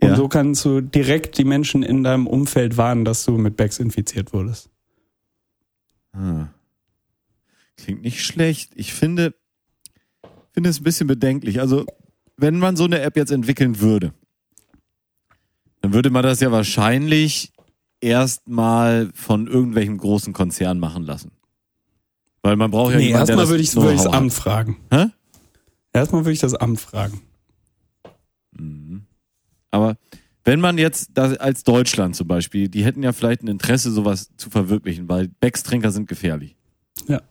[0.00, 0.16] Und Ja.
[0.16, 4.32] so kannst du direkt die Menschen in deinem Umfeld warnen, dass du mit Becks infiziert
[4.32, 4.70] wurdest.
[6.12, 6.48] Ah.
[7.76, 8.72] Klingt nicht schlecht.
[8.74, 9.34] Ich finde,
[10.52, 11.60] finde es ein bisschen bedenklich.
[11.60, 11.86] Also,
[12.36, 14.12] wenn man so eine App jetzt entwickeln würde,
[15.80, 17.52] dann würde man das ja wahrscheinlich
[18.00, 21.32] erstmal von irgendwelchen großen Konzernen machen lassen.
[22.42, 24.14] Weil man braucht ja nee, jemanden, erstmal das würde ich würd hat.
[24.14, 24.76] Amt fragen.
[24.90, 25.06] Hä?
[25.92, 27.22] Erstmal würde ich das Amt fragen.
[29.74, 29.96] Aber
[30.44, 34.30] wenn man jetzt das als Deutschland zum Beispiel, die hätten ja vielleicht ein Interesse, sowas
[34.36, 36.56] zu verwirklichen, weil Beckstrinker sind gefährlich.
[37.08, 37.22] Ja.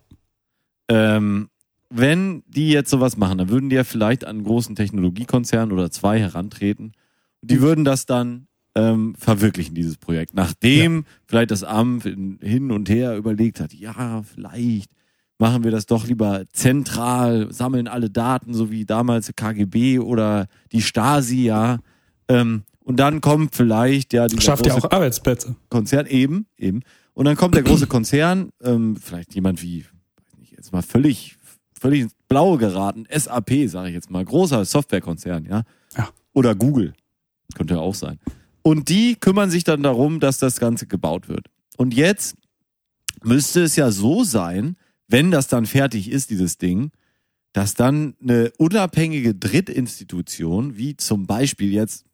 [0.89, 1.49] Ähm,
[1.89, 5.89] wenn die jetzt sowas machen, dann würden die ja vielleicht an einen großen Technologiekonzern oder
[5.89, 6.93] zwei herantreten.
[7.41, 10.33] Die würden das dann ähm, verwirklichen, dieses Projekt.
[10.33, 14.89] Nachdem vielleicht das Amt in, hin und her überlegt hat, ja, vielleicht
[15.37, 20.81] machen wir das doch lieber zentral, sammeln alle Daten, so wie damals KGB oder die
[20.81, 21.79] Stasi, ja.
[22.27, 25.55] Ähm, und dann kommt vielleicht ja dieser Schafft ja auch Arbeitsplätze.
[25.69, 26.81] Konzern eben, eben.
[27.13, 31.37] Und dann kommt der große Konzern, ähm, vielleicht jemand wie, weiß nicht, jetzt mal völlig,
[31.79, 35.63] völlig ins Blaue geraten, SAP, sage ich jetzt mal, großer Softwarekonzern, ja.
[35.95, 36.09] Ja.
[36.33, 36.93] Oder Google,
[37.53, 38.19] könnte ja auch sein.
[38.63, 41.47] Und die kümmern sich dann darum, dass das Ganze gebaut wird.
[41.77, 42.35] Und jetzt
[43.21, 46.91] müsste es ja so sein, wenn das dann fertig ist, dieses Ding,
[47.51, 52.05] dass dann eine unabhängige Drittinstitution, wie zum Beispiel jetzt,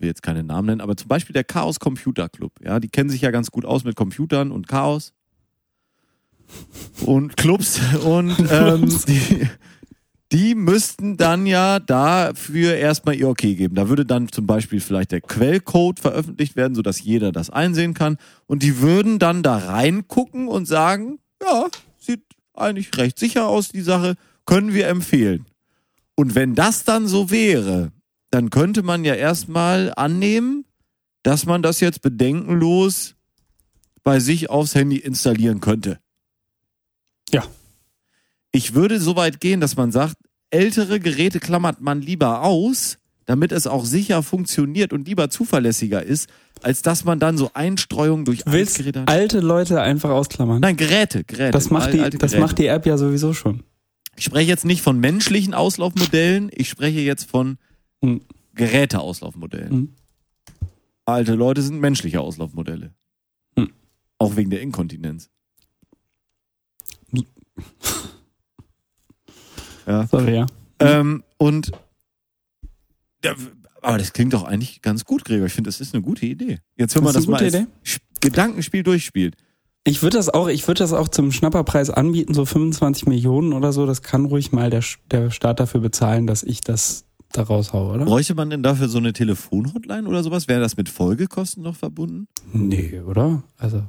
[0.00, 3.10] will jetzt keine Namen nennen, aber zum Beispiel der Chaos Computer Club, ja, die kennen
[3.10, 5.12] sich ja ganz gut aus mit Computern und Chaos
[7.04, 9.48] und Clubs und ähm, die,
[10.32, 13.74] die müssten dann ja dafür erstmal ihr Okay geben.
[13.74, 18.18] Da würde dann zum Beispiel vielleicht der Quellcode veröffentlicht werden, sodass jeder das einsehen kann.
[18.46, 21.68] Und die würden dann da reingucken und sagen, ja,
[21.98, 22.22] sieht
[22.54, 25.46] eigentlich recht sicher aus, die Sache, können wir empfehlen.
[26.14, 27.92] Und wenn das dann so wäre,
[28.30, 30.64] dann könnte man ja erstmal annehmen,
[31.22, 33.14] dass man das jetzt bedenkenlos
[34.04, 35.98] bei sich aufs Handy installieren könnte.
[37.30, 37.44] Ja.
[38.52, 40.16] Ich würde so weit gehen, dass man sagt,
[40.50, 46.30] ältere Geräte klammert man lieber aus, damit es auch sicher funktioniert und lieber zuverlässiger ist,
[46.62, 49.10] als dass man dann so Einstreuungen durch Du willst Geräte hat.
[49.10, 50.60] alte Leute einfach ausklammern.
[50.60, 51.50] Nein, Geräte, Geräte.
[51.50, 52.40] das macht, die, das Geräte.
[52.40, 53.64] macht die App ja sowieso schon.
[54.16, 57.58] Ich spreche jetzt nicht von menschlichen Auslaufmodellen, ich spreche jetzt von
[58.04, 58.20] Hm.
[58.54, 59.70] Geräteauslaufmodellen.
[59.70, 59.94] Hm.
[61.04, 62.92] Alte Leute sind menschliche Auslaufmodelle.
[63.56, 63.70] Hm.
[64.18, 65.30] Auch wegen der Inkontinenz.
[69.86, 70.06] ja.
[70.06, 70.46] Sorry, ja.
[70.80, 71.72] Ähm, und
[73.24, 73.34] ja,
[73.82, 75.46] aber das klingt doch eigentlich ganz gut, Gregor.
[75.46, 76.58] Ich finde, das ist eine gute Idee.
[76.76, 79.36] Jetzt, wenn man Das das, mal als Sch- Gedankenspiel durchspielt.
[79.84, 83.72] Ich würde das auch, ich würde das auch zum Schnapperpreis anbieten, so 25 Millionen oder
[83.72, 83.86] so.
[83.86, 88.04] Das kann ruhig mal der, der Staat dafür bezahlen, dass ich das da raushaue, oder?
[88.04, 90.48] Bräuchte man denn dafür so eine Telefonhotline oder sowas?
[90.48, 92.26] Wäre das mit Folgekosten noch verbunden?
[92.52, 93.42] Nee, oder?
[93.56, 93.82] Also,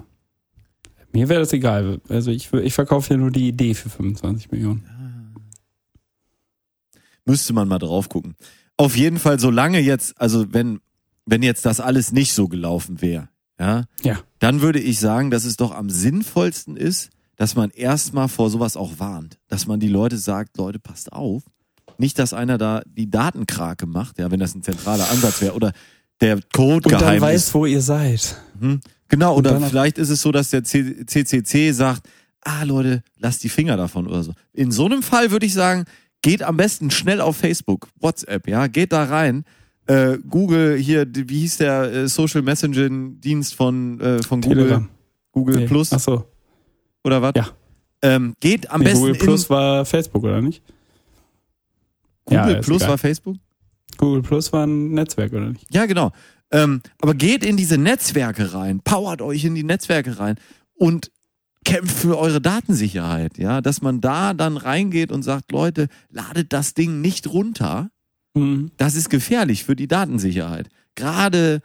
[1.14, 2.02] mir wäre das egal.
[2.10, 4.84] Also ich, ich verkaufe ja nur die Idee für 25 Millionen.
[7.26, 8.36] Müsste man mal drauf gucken.
[8.78, 10.80] Auf jeden Fall, solange jetzt, also wenn,
[11.26, 13.30] wenn jetzt das alles nicht so gelaufen wäre,
[13.60, 14.20] ja, Ja.
[14.40, 18.78] dann würde ich sagen, dass es doch am sinnvollsten ist, dass man erstmal vor sowas
[18.78, 19.38] auch warnt.
[19.48, 21.44] Dass man die Leute sagt, Leute, passt auf.
[22.00, 25.54] Nicht, dass einer da die Datenkrake macht, ja, wenn das ein zentraler Ansatz wäre.
[25.54, 25.74] Oder
[26.22, 27.54] der Code Und dann geheim weiß, ist.
[27.54, 28.36] wo ihr seid.
[28.60, 28.80] Mhm.
[29.10, 32.08] Genau, und oder dann vielleicht ist es so, dass der CCC sagt,
[32.42, 34.34] ah Leute, lasst die Finger davon oder so.
[34.54, 35.86] In so einem Fall würde ich sagen,
[36.22, 39.44] geht am besten schnell auf Facebook, WhatsApp, ja, geht da rein.
[39.88, 44.58] Äh, Google hier, wie hieß der äh, Social Messaging Dienst von äh, von Google?
[44.58, 44.90] Telegram.
[45.32, 45.66] Google Nee.
[45.68, 46.26] Plus Ach so.
[47.04, 47.34] oder was?
[47.36, 47.50] Ja.
[48.02, 50.62] Ähm, geht am Nee, besten Google Plus war Facebook, oder nicht?
[52.30, 52.90] Google Ja, Plus egal.
[52.90, 53.38] war Facebook?
[53.98, 55.66] Google Plus war ein Netzwerk, oder nicht?
[55.74, 56.12] Ja, genau.
[56.52, 60.36] Ähm, aber geht in diese Netzwerke rein, powert euch in die Netzwerke rein
[60.74, 61.12] und
[61.66, 66.74] kämpft für eure Datensicherheit, ja, dass man da dann reingeht und sagt, Leute, ladet das
[66.74, 67.92] Ding nicht runter.
[68.34, 68.72] Mhm.
[68.78, 70.70] Das ist gefährlich für die Datensicherheit.
[70.96, 71.62] Gerade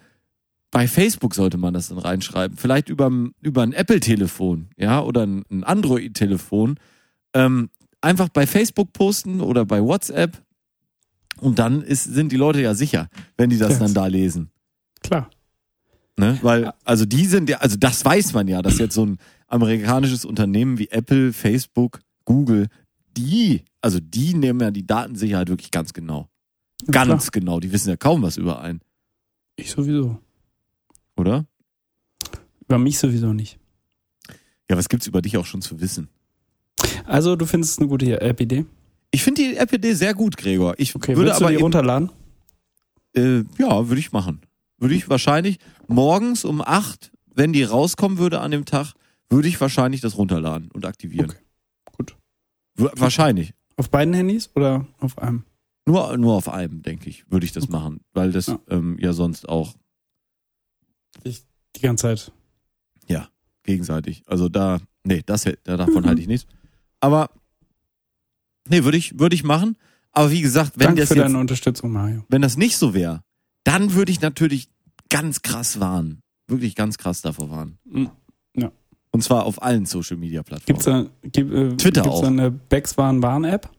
[0.71, 2.57] bei Facebook sollte man das dann reinschreiben.
[2.59, 3.11] Vielleicht über,
[3.41, 6.79] über ein Apple-Telefon, ja, oder ein, ein Android-Telefon.
[7.33, 10.43] Ähm, einfach bei Facebook posten oder bei WhatsApp.
[11.45, 13.79] Und dann ist, sind die Leute ja sicher, wenn die das Ja.
[13.81, 14.51] dann da lesen.
[15.03, 15.31] Klar.
[16.17, 16.39] Ne?
[16.43, 19.19] Weil, also die sind ja, also das weiß man ja, dass jetzt so ein
[19.49, 22.69] amerikanisches Unternehmen wie Apple, Facebook, Google,
[23.17, 26.29] die, also die nehmen ja die Datensicherheit wirklich ganz genau.
[26.87, 27.61] Ja, Ganz genau.
[27.61, 28.81] Die wissen ja kaum was über einen,
[29.57, 30.19] Ich sowieso.
[31.17, 31.45] oder?
[32.63, 33.59] Über mich sowieso nicht.
[34.71, 36.09] Ja, was gibt's über dich auch schon zu wissen?
[37.05, 38.65] Also, du findest es eine gute App-Idee?
[39.15, 40.75] Ich finde die App-Idee sehr gut, Gregor.
[40.79, 42.11] Ich Okay, würde aber die eben, runterladen?
[43.15, 44.41] äh, ja, würde ich machen.
[44.79, 48.93] Würde ich wahrscheinlich morgens um acht, wenn die rauskommen würde an dem Tag,
[49.31, 51.31] würde ich wahrscheinlich das runterladen und aktivieren.
[51.31, 51.39] Okay,
[51.97, 52.17] gut.
[52.75, 53.55] W wahrscheinlich.
[53.77, 55.45] Auf beiden Handys oder auf einem?
[55.87, 58.59] Nur, nur auf einem, denke ich, würde ich das machen, weil das Ja.
[58.69, 59.75] ähm, ja sonst auch
[61.25, 62.33] Die ganze Zeit.
[63.63, 64.23] gegenseitig.
[64.27, 66.47] Also da, nee, das davon halte ich nichts.
[67.01, 67.31] Aber
[68.69, 69.77] nee, würde ich, würde ich machen.
[70.13, 72.25] Aber wie gesagt, wenn Danke das für jetzt, deine Unterstützung, Mario.
[72.29, 73.23] wenn das nicht so wäre,
[73.65, 74.69] dann würde ich natürlich
[75.09, 76.21] ganz krass warnen.
[76.47, 77.79] Wirklich ganz krass davor warnen.
[77.85, 78.11] Mhm.
[78.57, 78.71] Ja.
[79.11, 80.67] Und zwar auf allen Social Media Plattformen.
[80.67, 82.23] Gibt's da, gibt, äh, Twitter gibt's auch.
[82.23, 83.71] da eine Becks Warn Warn App?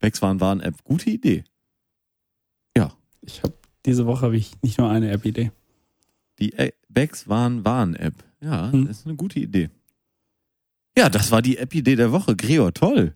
[0.00, 0.82] Becks Warn Warn App.
[0.84, 1.44] Gute Idee.
[3.24, 3.54] Ich habe
[3.86, 5.52] diese Woche habe ich nicht nur eine App-Idee.
[6.40, 8.14] Die Ä- Becks Warn Warn App.
[8.40, 8.88] Ja, Hm.
[8.88, 9.70] das ist eine gute Idee.
[10.98, 12.34] Ja, das war die App-Idee der Woche.
[12.34, 13.14] Gregor, toll.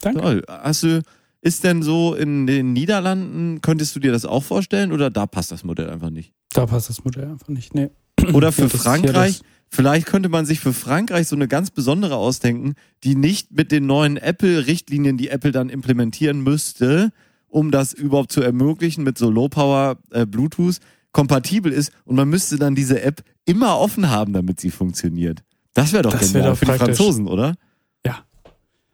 [0.00, 0.20] Danke.
[0.20, 0.42] Toll.
[0.48, 1.02] Hast du,
[1.40, 5.52] ist denn so in den Niederlanden, könntest du dir das auch vorstellen oder da passt
[5.52, 6.32] das Modell einfach nicht?
[6.52, 7.74] Da passt das Modell einfach nicht.
[7.74, 7.90] Nee.
[8.32, 12.74] Oder für Ja, Frankreich, vielleicht könnte man sich für Frankreich so eine ganz besondere ausdenken,
[13.04, 17.12] die nicht mit den neuen Apple-Richtlinien, die Apple dann implementieren müsste,
[17.48, 20.78] um das überhaupt zu ermöglichen, mit so Low-Power äh, Bluetooth
[21.12, 25.42] kompatibel ist und man müsste dann diese App immer offen haben, damit sie funktioniert.
[25.74, 26.96] Das wäre doch Das wär doch für die praktisch.
[26.96, 27.54] Franzosen, oder?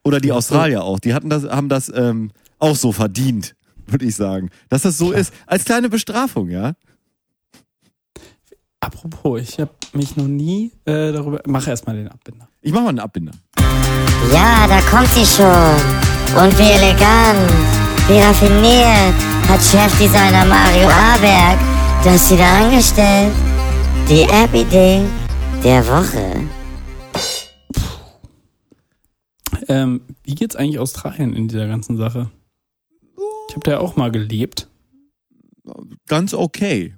[0.05, 0.09] Ja.
[0.09, 0.99] Oder die Australier auch.
[0.99, 3.55] Die hatten das, haben das ähm, auch so verdient,
[3.87, 4.51] würde ich sagen.
[4.69, 5.33] Dass das so ist.
[5.47, 6.75] Als kleine Bestrafung, ja.
[8.81, 11.41] Apropos, ich habe mich noch nie äh, darüber.
[11.47, 12.49] Mach erstmal den Abbinder.
[12.61, 13.33] Ich mach mal einen Abbinder.
[14.31, 15.47] Ja, da kommt sie schon.
[16.37, 17.51] Und wie elegant,
[18.09, 19.15] wie raffiniert
[19.49, 21.59] hat Chefdesigner Mario Aberg
[22.03, 23.33] das wieder angestellt.
[24.09, 25.03] Die App-Idee
[25.63, 26.47] der Woche.
[29.69, 32.31] Ähm, wie geht's eigentlich Australien in dieser ganzen Sache?
[33.49, 34.69] Ich habe da ja auch mal gelebt.
[36.07, 36.95] Ganz okay.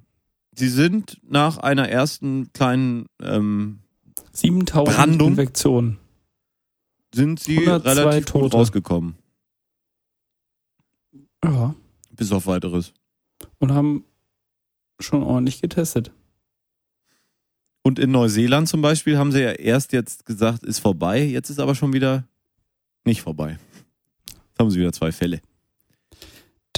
[0.55, 3.79] Sie sind nach einer ersten kleinen ähm,
[4.33, 5.29] 7000 Brandung?
[5.29, 5.97] Infektionen.
[7.13, 8.57] sind sie 102 relativ gut Tote.
[8.57, 9.15] rausgekommen.
[11.43, 11.75] Ja.
[12.11, 12.93] Bis auf weiteres.
[13.59, 14.03] Und haben
[14.99, 16.11] schon ordentlich getestet.
[17.83, 21.23] Und in Neuseeland zum Beispiel haben sie ja erst jetzt gesagt, ist vorbei.
[21.23, 22.27] Jetzt ist aber schon wieder
[23.07, 23.57] nicht vorbei.
[24.27, 25.41] Jetzt haben sie wieder zwei Fälle.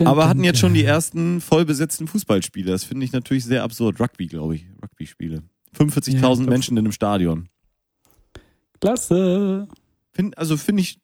[0.06, 2.72] Aber hatten jetzt schon die ersten vollbesetzten Fußballspiele.
[2.72, 4.00] Das finde ich natürlich sehr absurd.
[4.00, 4.66] Rugby, glaube ich.
[4.82, 5.44] Rugby-Spiele.
[5.78, 7.50] Ja, 45.000 ich glaub- Menschen in einem Stadion.
[8.80, 9.68] Klasse.
[10.12, 11.00] Find, also finde ich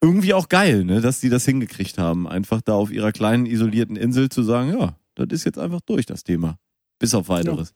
[0.00, 2.28] irgendwie auch geil, ne, dass die das hingekriegt haben.
[2.28, 6.06] Einfach da auf ihrer kleinen isolierten Insel zu sagen, ja, das ist jetzt einfach durch,
[6.06, 6.56] das Thema.
[6.98, 7.74] Bis auf weiteres.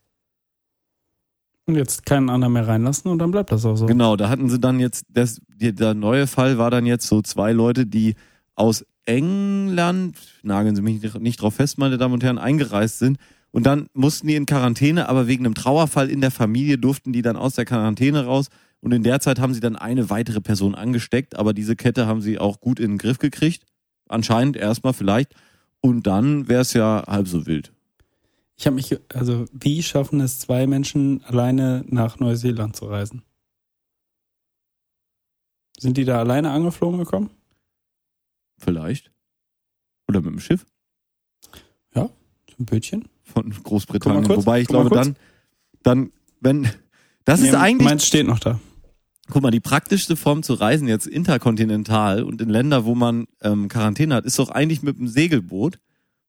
[1.69, 3.85] Und jetzt keinen anderen mehr reinlassen und dann bleibt das auch so.
[3.85, 7.53] Genau, da hatten sie dann jetzt, das, der neue Fall war dann jetzt so zwei
[7.53, 8.14] Leute, die
[8.55, 13.19] aus England, nageln Sie mich nicht, nicht drauf fest, meine Damen und Herren, eingereist sind.
[13.51, 17.21] Und dann mussten die in Quarantäne, aber wegen einem Trauerfall in der Familie durften die
[17.21, 18.49] dann aus der Quarantäne raus.
[18.81, 22.23] Und in der Zeit haben sie dann eine weitere Person angesteckt, aber diese Kette haben
[22.23, 23.64] sie auch gut in den Griff gekriegt.
[24.09, 25.35] Anscheinend erstmal vielleicht.
[25.83, 27.73] Und dann wäre es ja halb so wild.
[28.59, 33.22] Ich habe mich, also wie schaffen es zwei Menschen alleine nach Neuseeland zu reisen?
[35.78, 37.30] Sind die da alleine angeflogen gekommen?
[38.59, 39.12] Vielleicht.
[40.09, 40.66] Oder mit dem Schiff
[41.94, 42.11] So
[42.59, 43.09] ein Bötchen?
[43.22, 44.24] von Großbritannien.
[44.24, 45.16] Kurz, Wobei ich glaube, dann,
[45.82, 46.68] dann, wenn,
[47.24, 48.59] das ist Nee, eigentlich Meins steht noch da.
[49.30, 53.68] Guck mal, die praktischste Form zu reisen jetzt interkontinental und in Länder, wo man ähm,
[53.68, 55.78] Quarantäne hat, ist doch eigentlich mit einem Segelboot,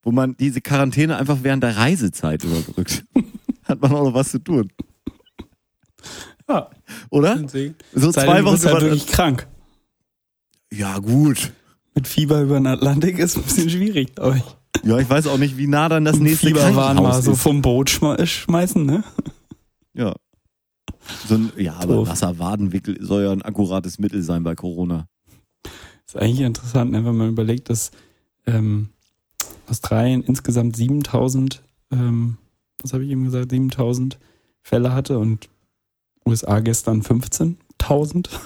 [0.03, 3.05] wo man diese Quarantäne einfach während der Reisezeit überbrückt.
[3.63, 4.71] hat man auch noch was zu tun,
[6.47, 6.69] Ja,
[7.09, 7.37] oder?
[7.93, 9.47] So Sei zwei Wochen bist halt wirklich krank.
[10.71, 11.51] Ja, gut.
[11.95, 14.43] Mit Fieber über den Atlantik ist ein bisschen schwierig, glaube ich.
[14.87, 17.31] Ja, ich weiß auch nicht, wie nah dann das Und nächste Fieberwahn Krankenhaus mal so
[17.33, 17.41] ist.
[17.41, 19.03] vom Boot schme schmeißen, ne?
[19.93, 20.15] Ja.
[21.27, 22.07] So ein, ja, aber Doof.
[22.09, 25.07] Wasserwadenwickel soll ja ein akkurates Mittel sein bei Corona.
[26.05, 27.91] ist eigentlich interessant, ne, wenn man überlegt, dass
[28.45, 28.89] ähm,
[29.69, 32.37] Australien insgesamt 7000, ähm,
[32.81, 34.17] was habe ich eben gesagt, 7000
[34.61, 35.49] Fälle hatte und
[36.25, 38.29] USA gestern 15.000.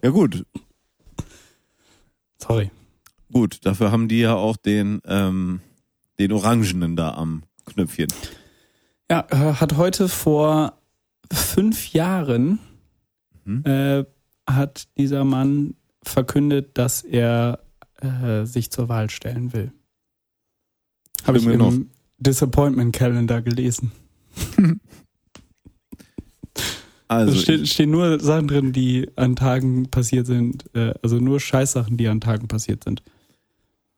[0.00, 0.44] Ja gut,
[2.40, 2.70] Sorry.
[3.32, 3.58] gut.
[3.66, 5.60] Dafür haben die ja auch den, ähm,
[6.20, 8.06] den Orangenen da am Knöpfchen.
[9.10, 10.78] Ja, äh, hat heute vor
[11.32, 12.60] fünf Jahren
[13.44, 13.64] Mhm.
[13.64, 14.04] äh,
[14.46, 17.60] hat dieser Mann verkündet, dass er
[18.00, 19.72] äh, sich zur Wahl stellen will.
[21.24, 23.92] Habe ich im Disappointment Calendar gelesen.
[27.10, 31.40] Also, Also steht, stehen nur Sachen drin, die an Tagen passiert sind, äh, also nur
[31.40, 33.02] Scheißsachen, die an Tagen passiert sind.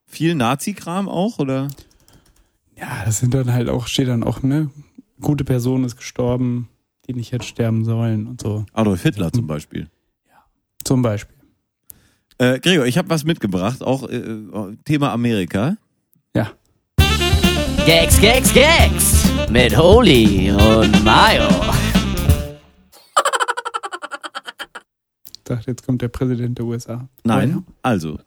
[0.05, 1.67] viel Nazi-Kram auch, oder?
[2.77, 4.69] Ja, das sind dann halt auch, steht dann auch, ne,
[5.19, 6.69] gute Person ist gestorben,
[7.05, 8.65] die nicht hätte sterben sollen und so.
[8.71, 9.89] Adolf Hitler zum Beispiel.
[10.83, 11.35] Zum Beispiel.
[12.37, 14.23] Äh, Gregor, ich habe was mitgebracht, auch äh,
[14.85, 15.75] Thema Amerika.
[16.33, 16.53] Ja.
[17.85, 21.49] Gags, Gags, Gags mit Holy und Mayo.
[25.35, 27.09] Ich dachte, jetzt kommt der Präsident der USA.
[27.23, 28.19] Nein, also.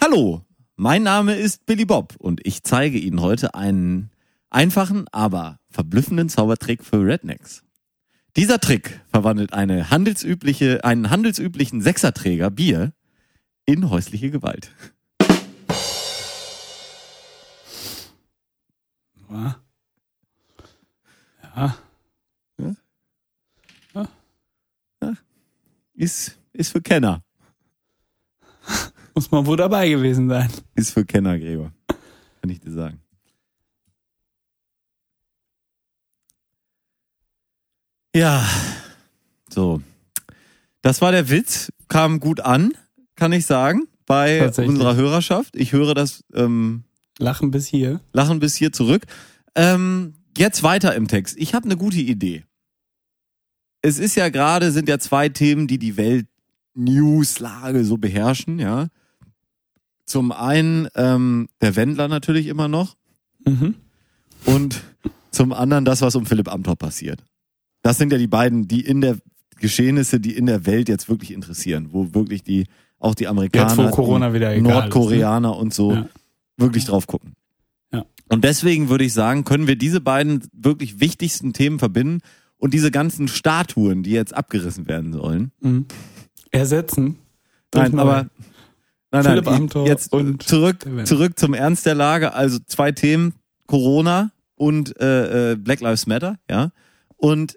[0.00, 0.42] Hallo,
[0.76, 4.10] mein Name ist Billy Bob und ich zeige Ihnen heute einen
[4.48, 7.64] einfachen, aber verblüffenden Zaubertrick für Rednecks.
[8.36, 12.92] Dieser Trick verwandelt eine handelsübliche, einen handelsüblichen Sechserträger Bier
[13.66, 14.70] in häusliche Gewalt.
[19.30, 19.60] Ja.
[21.56, 21.76] Ja.
[25.94, 27.22] Ist, ist für Kenner.
[29.14, 30.50] Muss man wohl dabei gewesen sein.
[30.74, 31.72] Ist für Kenner, Gregor.
[32.40, 33.00] Kann ich dir sagen.
[38.14, 38.44] Ja,
[39.48, 39.82] so.
[40.82, 41.70] Das war der Witz.
[41.88, 42.72] Kam gut an,
[43.14, 45.54] kann ich sagen, bei unserer Hörerschaft.
[45.56, 46.84] Ich höre das ähm,
[47.20, 48.00] Lachen bis hier.
[48.12, 49.04] Lachen bis hier zurück.
[49.54, 51.36] Ähm, jetzt weiter im Text.
[51.38, 52.44] Ich habe eine gute Idee.
[53.82, 56.26] Es ist ja gerade, sind ja zwei Themen, die die Welt
[56.74, 58.88] Newslage so beherrschen, ja.
[60.04, 62.96] Zum einen ähm, der Wendler natürlich immer noch
[63.46, 63.74] Mhm.
[64.44, 64.82] und
[65.30, 67.24] zum anderen das, was um Philipp Amthor passiert.
[67.82, 69.16] Das sind ja die beiden, die in der
[69.58, 72.66] Geschehnisse, die in der Welt jetzt wirklich interessieren, wo wirklich die
[72.98, 74.68] auch die Amerikaner, Jetzt, Corona wieder egal ist, ne?
[74.74, 76.08] Nordkoreaner und so Ja.
[76.60, 77.34] Wirklich drauf gucken.
[77.92, 78.04] Ja.
[78.28, 82.20] Und deswegen würde ich sagen, können wir diese beiden wirklich wichtigsten Themen verbinden
[82.58, 85.52] und diese ganzen Statuen, die jetzt abgerissen werden sollen.
[85.60, 85.86] Mhm.
[86.50, 87.18] Ersetzen.
[87.74, 88.26] Nein, aber
[89.10, 92.34] nein, Philipp nein, Amthor jetzt und zurück zurück zum Ernst der Lage.
[92.34, 93.34] Also zwei Themen:
[93.66, 96.72] Corona und äh, äh, Black Lives Matter, ja.
[97.16, 97.56] Und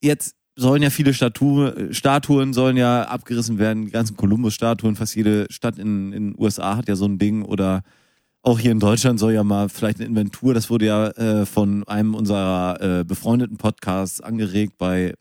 [0.00, 5.46] jetzt sollen ja viele Statue, Statuen sollen ja abgerissen werden, die ganzen Columbus-Statuen, fast jede
[5.50, 7.82] Stadt in in den USA hat ja so ein Ding oder
[8.42, 11.82] auch hier in Deutschland soll ja mal vielleicht eine Inventur, das wurde ja äh, von
[11.88, 15.14] einem unserer äh, befreundeten Podcasts angeregt bei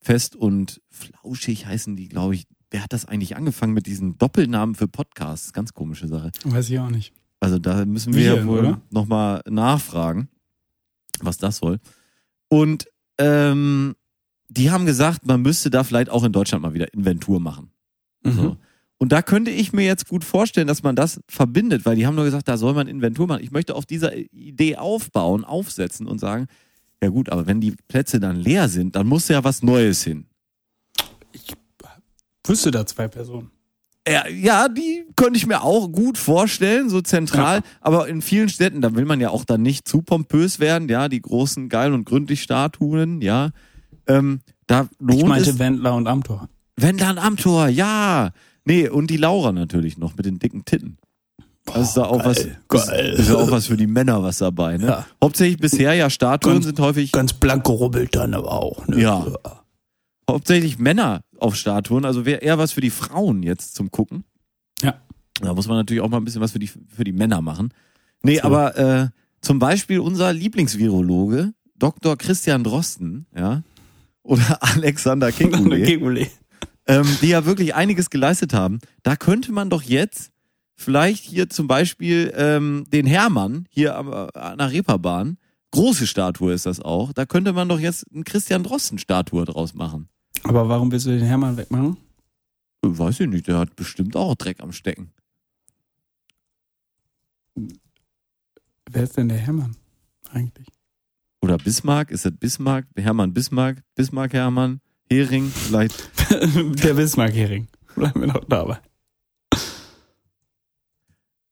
[0.00, 2.46] Fest und Flauschig heißen die, glaube ich.
[2.70, 5.52] Wer hat das eigentlich angefangen mit diesen Doppelnamen für Podcasts?
[5.52, 6.32] Ganz komische Sache.
[6.44, 7.12] Weiß ich auch nicht.
[7.38, 10.28] Also da müssen wir Wir, ja wohl nochmal nachfragen,
[11.20, 11.78] was das soll.
[12.48, 12.88] Und
[13.18, 13.94] ähm,
[14.48, 17.70] die haben gesagt, man müsste da vielleicht auch in Deutschland mal wieder Inventur machen.
[18.22, 18.32] Mhm.
[18.32, 18.56] So.
[18.98, 22.14] Und da könnte ich mir jetzt gut vorstellen, dass man das verbindet, weil die haben
[22.14, 23.42] nur gesagt, da soll man Inventur machen.
[23.42, 26.46] Ich möchte auf dieser Idee aufbauen, aufsetzen und sagen,
[27.02, 30.26] ja gut, aber wenn die Plätze dann leer sind, dann muss ja was Neues hin.
[32.46, 33.50] Wüsste da zwei Personen.
[34.08, 37.62] Ja, ja, die könnte ich mir auch gut vorstellen, so zentral.
[37.80, 41.08] Aber in vielen Städten, da will man ja auch dann nicht zu pompös werden, ja,
[41.08, 43.50] die großen geil und gründlich Statuen, ja.
[44.06, 45.58] Ähm, da lohnt Ich meinte es.
[45.58, 46.48] Wendler und Amthor.
[46.76, 48.30] Wendler am Amtor, ja.
[48.64, 50.98] Nee, und die Laura natürlich noch mit den dicken Titten.
[51.68, 53.14] Also ist da auch was, geil, ist, geil.
[53.18, 54.86] ist ja auch was für die Männer was dabei, ne?
[54.86, 55.06] Ja.
[55.22, 58.86] Hauptsächlich bisher ja Statuen Ganz- sind häufig, Ganz blank gerubbelt dann aber auch.
[58.86, 59.00] Ne?
[59.00, 59.26] Ja.
[60.30, 64.24] hauptsächlich Männer auf Statuen, also wäre eher was für die Frauen jetzt zum Gucken.
[64.82, 64.94] Ja.
[65.40, 67.72] Da muss man natürlich auch mal ein bisschen was für die, für die Männer machen.
[68.22, 68.44] Nee, So.
[68.44, 69.08] aber äh,
[69.40, 72.16] zum Beispiel unser Lieblingsvirologe, Dr.
[72.16, 73.62] Christian Drosten, ja,
[74.26, 76.28] oder Alexander Kekulé,
[76.86, 78.80] ähm, die ja wirklich einiges geleistet haben.
[79.02, 80.30] Da könnte man doch jetzt
[80.74, 85.38] vielleicht hier zum Beispiel ähm, den Hermann hier am, äh, an der Reeperbahn,
[85.70, 90.08] große Statue ist das auch, da könnte man doch jetzt eine Christian Drosten-Statue draus machen.
[90.42, 91.96] Aber warum willst du den Hermann wegmachen?
[92.82, 95.12] Weiß ich nicht, der hat bestimmt auch Dreck am Stecken.
[98.90, 99.76] Wer ist denn der Hermann
[100.30, 100.75] eigentlich?
[101.46, 102.86] Oder Bismarck, ist das Bismarck?
[102.96, 106.10] Hermann Bismarck, Bismarck Hermann, Hering, vielleicht.
[106.84, 107.68] der Bismarck-Hering.
[107.94, 108.80] Bleiben wir noch dabei.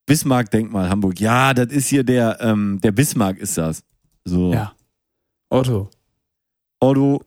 [0.06, 1.20] Bismarck-Denkmal Hamburg.
[1.20, 3.84] Ja, das ist hier der, ähm, der Bismarck ist das.
[4.24, 4.52] So.
[4.52, 4.74] Ja.
[5.48, 5.88] Otto.
[6.80, 7.22] Otto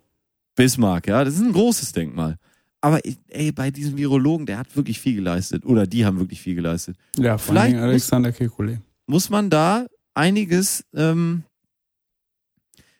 [0.53, 2.35] Bismarck, ja, das ist ein großes Denkmal.
[2.81, 2.99] Aber
[3.29, 5.65] ey, bei diesem Virologen, der hat wirklich viel geleistet.
[5.65, 6.97] Oder die haben wirklich viel geleistet.
[7.17, 8.81] Ja, vor Vielleicht allem Alexander Kekule.
[9.05, 11.43] Muss man da einiges ähm,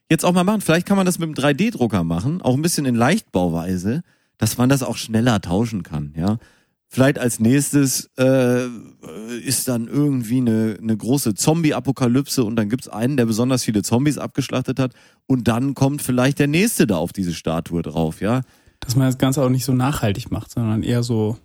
[0.09, 0.61] jetzt auch mal machen.
[0.61, 4.01] Vielleicht kann man das mit einem 3D-Drucker machen, auch ein bisschen in Leichtbauweise,
[4.37, 6.37] dass man das auch schneller tauschen kann, ja.
[6.89, 8.65] Vielleicht als nächstes äh,
[9.43, 14.17] ist dann irgendwie eine, eine große Zombie-Apokalypse und dann gibt's einen, der besonders viele Zombies
[14.17, 14.93] abgeschlachtet hat
[15.25, 18.41] und dann kommt vielleicht der nächste da auf diese Statue drauf, ja.
[18.79, 21.37] Dass man das Ganze auch nicht so nachhaltig macht, sondern eher so,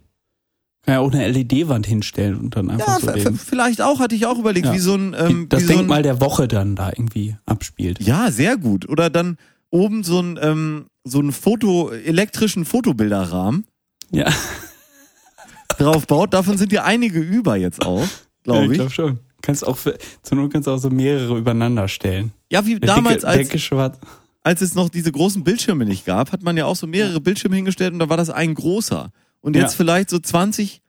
[0.84, 4.26] kann ja auch eine LED-Wand hinstellen und dann einfach Ja, so vielleicht auch, hatte ich
[4.26, 4.72] auch überlegt, Ja.
[4.74, 8.00] wie so ein ähm, das wie so Denkmal der Woche dann da irgendwie abspielt.
[8.02, 8.88] Ja, sehr gut.
[8.88, 9.36] Oder dann
[9.70, 13.64] oben so ein ähm, so ein Foto elektrischen Fotobilderrahmen
[14.10, 14.28] Ja,
[15.78, 16.32] drauf baut.
[16.34, 18.08] Davon sind ja einige über jetzt auch, ja
[18.44, 18.76] glaube ich ich.
[18.78, 19.18] glaube schon.
[19.40, 22.30] Kannst auch für, zur Not kannst du auch so mehrere übereinander stellen.
[22.52, 23.98] Ja, wie Der damals, dicke, als,
[24.44, 27.56] als es noch diese großen Bildschirme nicht gab, hat man ja auch so mehrere Bildschirme
[27.56, 29.10] hingestellt und da war das ein großer.
[29.42, 29.76] Und jetzt Ja.
[29.76, 30.80] vielleicht so 20,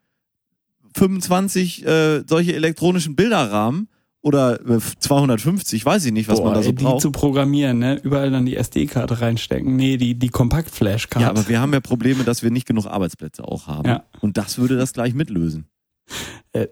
[0.95, 3.89] 25 äh, solche elektronischen Bilderrahmen
[4.21, 7.01] oder äh, 250, weiß ich nicht, was Boah, man da so ey, die braucht.
[7.01, 7.99] zu programmieren, ne?
[8.03, 9.75] Überall dann die SD-Karte reinstecken.
[9.75, 11.23] Nee, die, die Kompaktflash-Karte.
[11.23, 13.87] Ja, aber wir haben ja Probleme, dass wir nicht genug Arbeitsplätze auch haben.
[13.89, 14.03] Ja.
[14.21, 15.65] Und das würde das gleich mitlösen.
[16.53, 16.67] Äh,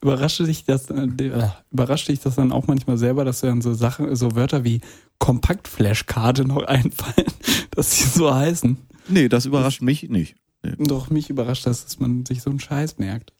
[0.00, 3.74] überraschte dich das, äh, äh, überraschte dich das dann auch manchmal selber, dass dann so
[3.74, 4.80] Sachen, so Wörter wie
[5.18, 7.26] Kompaktflash-Karte noch einfallen,
[7.72, 8.78] dass sie so heißen.
[9.08, 10.36] Nee, das überrascht mich nicht.
[10.78, 13.32] Doch mich überrascht das, dass man sich so einen Scheiß merkt.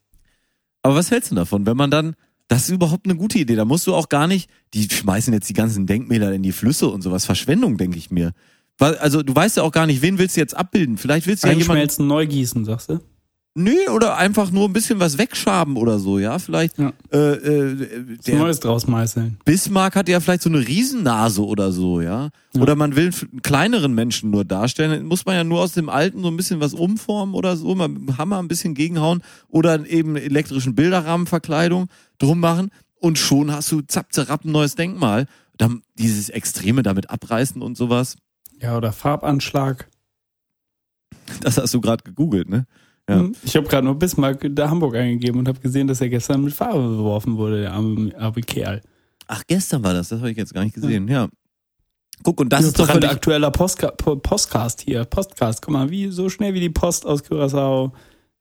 [0.81, 2.15] Aber was hältst du davon, wenn man dann,
[2.47, 5.49] das ist überhaupt eine gute Idee, da musst du auch gar nicht, die schmeißen jetzt
[5.49, 8.33] die ganzen Denkmäler in die Flüsse und sowas, Verschwendung, denke ich mir.
[8.77, 10.97] Weil, also du weißt ja auch gar nicht, wen willst du jetzt abbilden?
[10.97, 12.99] Vielleicht willst du ja jemanden, Einschmelzen, neu gießen, sagst du?
[13.59, 16.37] Nee, oder einfach nur ein bisschen was wegschaben oder so, ja.
[16.37, 16.93] Vielleicht Ja.
[17.11, 19.37] äh, äh, der Neues draus meißeln.
[19.45, 22.29] Bismarck hat ja vielleicht so eine Riesennase oder so, ja.
[22.53, 22.61] Ja.
[22.61, 26.21] Oder man will einen kleineren Menschen nur darstellen, muss man ja nur aus dem Alten
[26.21, 29.87] so ein bisschen was umformen oder so, mal mit dem Hammer ein bisschen gegenhauen oder
[29.89, 31.87] eben elektrischen Bilderrahmenverkleidung
[32.19, 35.25] drum machen und schon hast du zapp, zerrapp ein neues Denkmal.
[35.57, 38.17] Dann dieses Extreme damit abreißen und sowas.
[38.61, 39.89] Ja, oder Farbanschlag.
[41.41, 42.65] Das hast du gerade gegoogelt, ne?
[43.09, 43.19] Ja.
[43.19, 43.35] Hm.
[43.43, 46.53] Ich habe gerade nur Bismarck der Hamburg eingegeben und habe gesehen, dass er gestern mit
[46.53, 48.81] Farbe beworfen wurde, der arme, arme Kerl.
[49.27, 51.27] Ach, gestern war das, das habe ich jetzt gar nicht gesehen, ja.
[52.23, 55.05] Guck, und das Das ist doch völlig, aktueller Postka Po- Postcast hier.
[55.05, 55.61] Postcast.
[55.61, 57.91] Guck mal, wie so schnell wie die Post aus Curaçao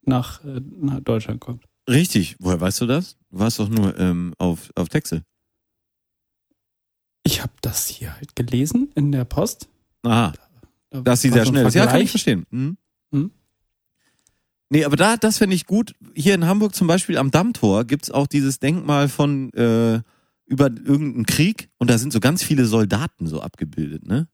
[0.02, 1.64] nach, äh, nach Deutschland kommt.
[1.88, 2.36] richtig.
[2.40, 3.16] Woher weißt du das?
[3.30, 5.22] Du warst doch nur ähm, auf, auf Texte.
[7.24, 9.68] Ich habe das hier halt gelesen in der Post.
[10.04, 10.32] Aha.
[10.90, 11.74] Da Dass sie sehr ein schnell ist.
[11.74, 12.46] Ja, kann ich verstehen.
[12.50, 12.76] Mhm.
[14.68, 15.94] Nee, aber da, das finde ich gut.
[16.14, 20.00] Hier in Hamburg zum Beispiel am Dammtor gibt's auch dieses Denkmal von äh,
[20.46, 24.28] über irgendeinen Krieg und da sind so ganz viele Soldaten so abgebildet, ne?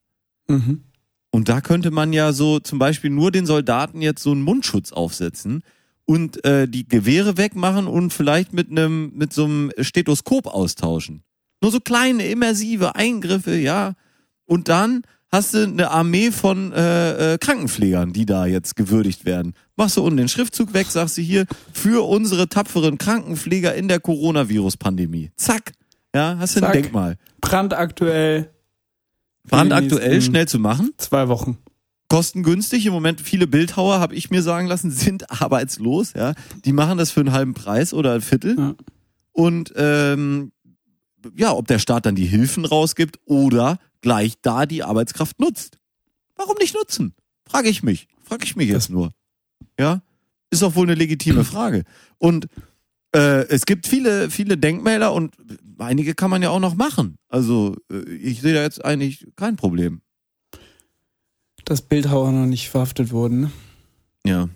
[0.48, 0.84] Mhm.
[1.30, 4.92] Und da könnte man ja so zum Beispiel nur den Soldaten jetzt so einen Mundschutz
[4.92, 5.62] aufsetzen
[6.04, 11.22] und äh, die Gewehre wegmachen und vielleicht mit einem mit so einem Stethoskop austauschen.
[11.62, 13.94] Nur so kleine immersive Eingriffe, ja.
[14.44, 15.02] Und dann
[15.32, 19.54] hast du eine Armee von äh, äh, Krankenpflegern, die da jetzt gewürdigt werden.
[19.76, 23.98] Machst du unten den Schriftzug weg, sagst du hier für unsere tapferen Krankenpfleger in der
[23.98, 25.30] Coronavirus-Pandemie.
[25.36, 25.72] Zack,
[26.14, 26.72] ja, hast du ein.
[26.72, 27.16] Denkmal.
[27.40, 28.50] Brandaktuell.
[29.44, 30.92] Brandaktuell, schnell zu machen.
[30.98, 31.58] Zwei Wochen.
[32.08, 32.84] kostengünstig.
[32.84, 36.12] Im Moment viele Bildhauer, habe ich mir sagen lassen, sind arbeitslos.
[36.14, 38.56] Ja, die machen das für einen halben Preis oder ein Viertel.
[38.58, 38.74] Ja.
[39.32, 40.52] Und ähm,
[41.34, 45.78] ja, ob der Staat dann die Hilfen rausgibt oder gleich da die Arbeitskraft nutzt.
[46.36, 47.14] Warum nicht nutzen?
[47.46, 48.09] Frage ich mich.
[48.22, 49.12] Frage ich mich jetzt nur.
[49.78, 50.03] Ja,
[50.50, 51.84] ist doch wohl eine legitime Frage.
[52.18, 52.46] Und
[53.14, 55.34] äh, es gibt viele, viele Denkmäler und
[55.78, 57.16] einige kann man ja auch noch machen.
[57.28, 60.03] Also äh, ich sehe da jetzt eigentlich kein Problem.
[61.64, 63.40] Dass Bildhauer noch nicht verhaftet wurden.
[63.42, 63.53] ne?
[64.26, 64.48] Ja.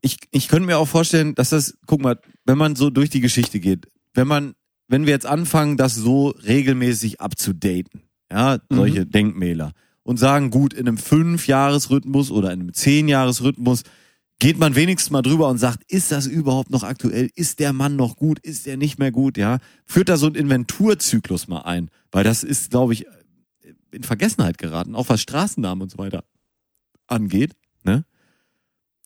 [0.00, 3.20] Ich, ich könnte mir auch vorstellen, dass das, guck mal, wenn man so durch die
[3.20, 4.54] Geschichte geht, wenn man,
[4.92, 9.72] wenn wir jetzt anfangen, das so regelmäßig abzudaten, ja, solche Denkmäler
[10.02, 13.84] und sagen, gut, in einem Fünf-Jahres-Rhythmus oder in einem Zehn-Jahres-Rhythmus
[14.38, 17.30] geht man wenigstens mal drüber und sagt, ist das überhaupt noch aktuell?
[17.34, 18.38] Ist der Mann noch gut?
[18.40, 19.38] Ist der nicht mehr gut?
[19.38, 23.06] Ja, führt da so einen Inventurzyklus mal ein, weil das ist, glaube ich,
[23.92, 26.22] in Vergessenheit geraten, auch was Straßennamen und so weiter
[27.06, 28.04] angeht, ne?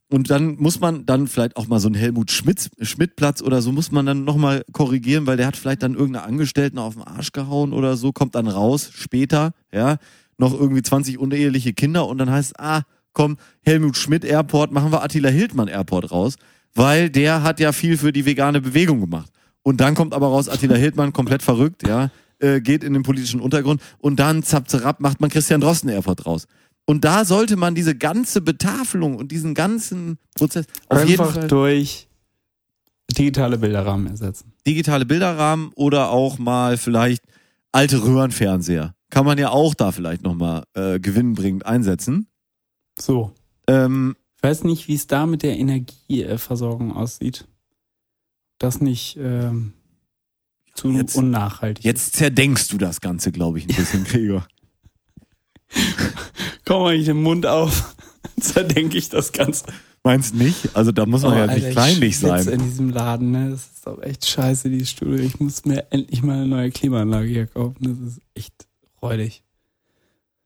[0.08, 3.72] Und dann muss man dann vielleicht auch mal so einen Helmut Schmidt, Schmidt-Platz oder so
[3.72, 7.32] muss man dann nochmal korrigieren, weil der hat vielleicht dann irgendeine Angestellten auf den Arsch
[7.32, 9.96] gehauen oder so, kommt dann raus, später, ja,
[10.38, 12.82] noch irgendwie 20 uneheliche Kinder und dann heißt, ah,
[13.14, 16.36] komm, Helmut Schmidt Airport, machen wir Attila Hildmann Airport raus,
[16.74, 19.32] weil der hat ja viel für die vegane Bewegung gemacht.
[19.62, 23.40] Und dann kommt aber raus, Attila Hildmann komplett verrückt, ja, äh, geht in den politischen
[23.40, 26.46] Untergrund und dann zapp, zapp, macht man Christian Drosten Airport raus.
[26.86, 31.48] Und da sollte man diese ganze Betafelung und diesen ganzen Prozess auf jeden Einfach Fall
[31.48, 32.08] durch
[33.10, 34.52] digitale Bilderrahmen ersetzen.
[34.66, 37.24] digitale Bilderrahmen oder auch mal vielleicht
[37.72, 38.94] alte Röhrenfernseher.
[39.10, 42.28] Kann man ja auch da vielleicht nochmal äh, gewinnbringend einsetzen.
[42.98, 43.32] So.
[43.68, 47.46] Ähm, Ich weiß nicht, wie es da mit der Energieversorgung aussieht.
[48.58, 49.72] Das nicht ähm,
[50.74, 51.84] zu Jetzt- unnachhaltig.
[51.84, 54.46] jetzt zerdenkst du das Ganze, glaube ich, ein bisschen, Gregor.
[56.66, 57.94] komm mal ich den Mund auf.
[58.40, 59.64] Zerdenke ich das Ganze.
[60.04, 60.76] Meinst nicht?
[60.76, 62.46] Also da muss man Oh, ja Alter, nicht ich kleinlich sein.
[62.48, 63.50] in diesem Laden, ne?
[63.50, 65.16] Das ist doch echt scheiße, dieses Studio.
[65.16, 67.76] Ich muss mir endlich mal eine neue Klimaanlage hier kaufen.
[67.80, 68.52] Das ist echt
[69.02, 69.42] räudig.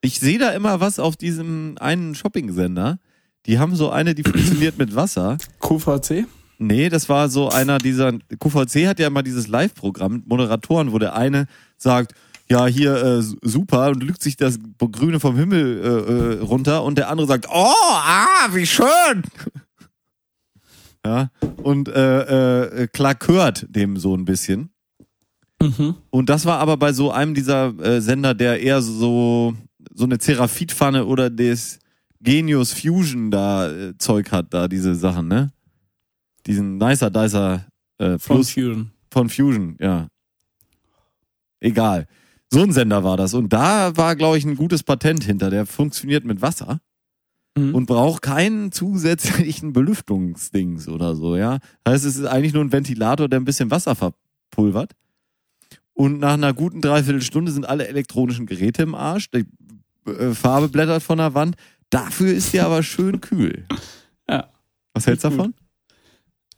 [0.02, 2.98] Ich sehe da immer was auf diesem einen Shopping-Sender.
[3.46, 5.36] Die haben so eine, die funktioniert mit Wasser.
[5.60, 6.26] QVC?
[6.58, 10.98] Nee, das war so einer dieser, QVC hat ja immer dieses Live-Programm mit Moderatoren, wo
[10.98, 11.46] der eine
[11.76, 12.14] sagt,
[12.50, 16.98] ja, hier äh, super und lügt sich das Grüne vom Himmel äh, äh, runter und
[16.98, 19.22] der andere sagt, oh, ah, wie schön.
[21.06, 21.30] ja,
[21.62, 24.70] und äh, äh, klakört dem so ein bisschen.
[25.62, 25.94] Mhm.
[26.10, 29.54] Und das war aber bei so einem dieser äh, Sender, der eher so
[29.94, 31.78] so eine Zeraphitpfanne oder des
[32.20, 35.52] Genius Fusion da äh, Zeug hat, da diese Sachen, ne?
[36.46, 37.66] Diesen Nicer Dicer
[37.98, 38.90] äh, Von Fluss Fusion.
[39.12, 40.08] von Fusion, ja.
[41.60, 42.06] Egal.
[42.52, 43.34] So ein Sender war das.
[43.34, 45.50] Und da war, glaube ich, ein gutes Patent hinter.
[45.50, 46.80] Der funktioniert mit Wasser
[47.56, 47.74] Mhm.
[47.74, 51.58] und braucht keinen zusätzlichen Belüftungsdings oder so, ja.
[51.86, 54.92] Heißt, es ist eigentlich nur ein Ventilator, der ein bisschen Wasser verpulvert.
[55.92, 59.30] Und nach einer guten Dreiviertelstunde sind alle elektronischen Geräte im Arsch.
[59.30, 59.46] Die
[60.08, 61.56] äh, Farbe blättert von der Wand.
[61.90, 63.66] Dafür ist die aber schön kühl.
[64.28, 64.48] Ja.
[64.94, 65.54] Was hältst du davon?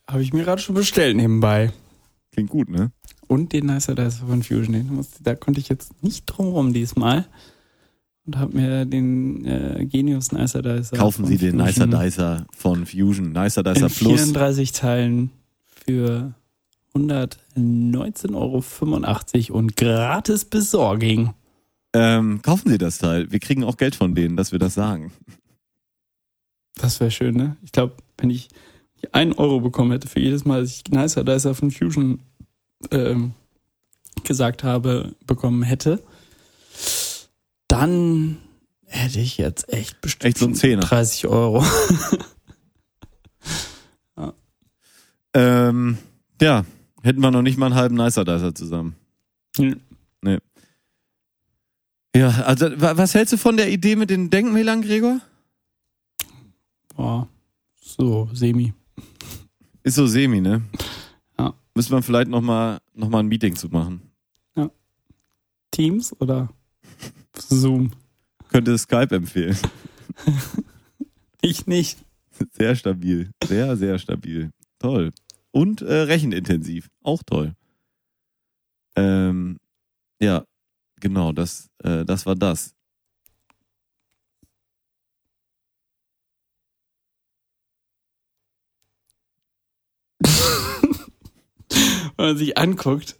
[0.07, 1.73] Habe ich mir gerade schon bestellt nebenbei.
[2.33, 2.93] Klingt gut, ne?
[3.33, 4.75] Und den Nicer Dicer von Fusion.
[4.75, 7.25] Den musste, da konnte ich jetzt nicht drum rum diesmal.
[8.27, 10.99] Und habe mir den äh, Genius Nicer Dicer.
[10.99, 13.33] Kaufen Sie den Fusion Nicer Dicer von Fusion.
[13.33, 14.21] Nicer Dicer in Plus.
[14.21, 15.31] 34 Teilen
[15.65, 16.35] für
[16.95, 18.63] 119,85 Euro
[19.59, 21.33] und gratis Besorgung.
[21.95, 23.33] Ähm, kaufen Sie das Teil.
[23.33, 25.11] Wir kriegen auch Geld von denen, dass wir das sagen.
[26.75, 27.57] Das wäre schön, ne?
[27.63, 28.51] Ich glaube, wenn ich
[29.11, 32.21] einen Euro bekommen hätte für jedes Mal, dass ich Nicer Dicer von Fusion
[32.91, 33.33] ähm,
[34.25, 36.03] gesagt habe, bekommen hätte,
[37.69, 38.39] dann
[38.87, 40.83] hätte ich jetzt echt bestimmt Echt so ein Zehner.
[40.83, 41.65] 30 Euro.
[45.35, 45.97] Ähm,
[46.41, 46.65] ja,
[47.03, 48.97] hätten wir noch nicht mal einen halben Nicer Dicer zusammen.
[49.57, 49.81] Hm.
[52.15, 55.21] Ja, also wa- was hältst du von der Idee mit den Denkmälern, Gregor?
[56.95, 57.27] Boah,
[57.81, 58.75] so, semi.
[59.83, 60.61] Ist so semi, ne?
[61.73, 61.79] Ja.
[61.79, 64.13] Müssen wir vielleicht noch mal, noch mal ein Meeting zu machen.
[65.73, 66.51] Teams oder
[67.35, 67.93] Zoom?
[68.49, 69.57] Könnte Skype empfehlen.
[71.45, 71.99] Ich nicht.
[72.53, 73.33] Sehr stabil.
[73.45, 74.53] Sehr, sehr stabil.
[74.79, 75.11] Toll.
[75.51, 76.89] Und äh, rechenintensiv.
[77.03, 77.57] Auch toll.
[78.95, 79.59] Ähm,
[80.21, 80.45] ja,
[81.01, 82.77] genau, das, äh, das war das.
[92.17, 93.17] Wenn man sich anguckt,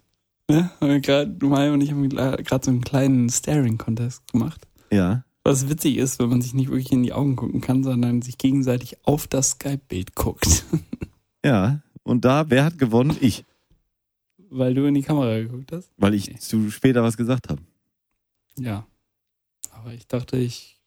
[0.49, 0.69] ne?
[1.01, 4.67] Grad, Mai und ich haben gerade so einen kleinen Staring-Contest gemacht.
[4.91, 5.23] Ja.
[5.43, 8.37] Was witzig ist, wenn man sich nicht wirklich in die Augen gucken kann, sondern sich
[8.37, 10.65] gegenseitig auf das Skype-Bild guckt.
[11.45, 11.81] Ja.
[12.03, 13.17] Und da, wer hat gewonnen?
[13.19, 13.43] Ich.
[14.49, 15.91] Weil du in die Kamera geguckt hast?
[15.97, 16.39] Weil ich Okay.
[16.39, 17.61] zu später was gesagt habe.
[18.57, 18.85] Ja.
[19.71, 20.79] Aber ich dachte, ich.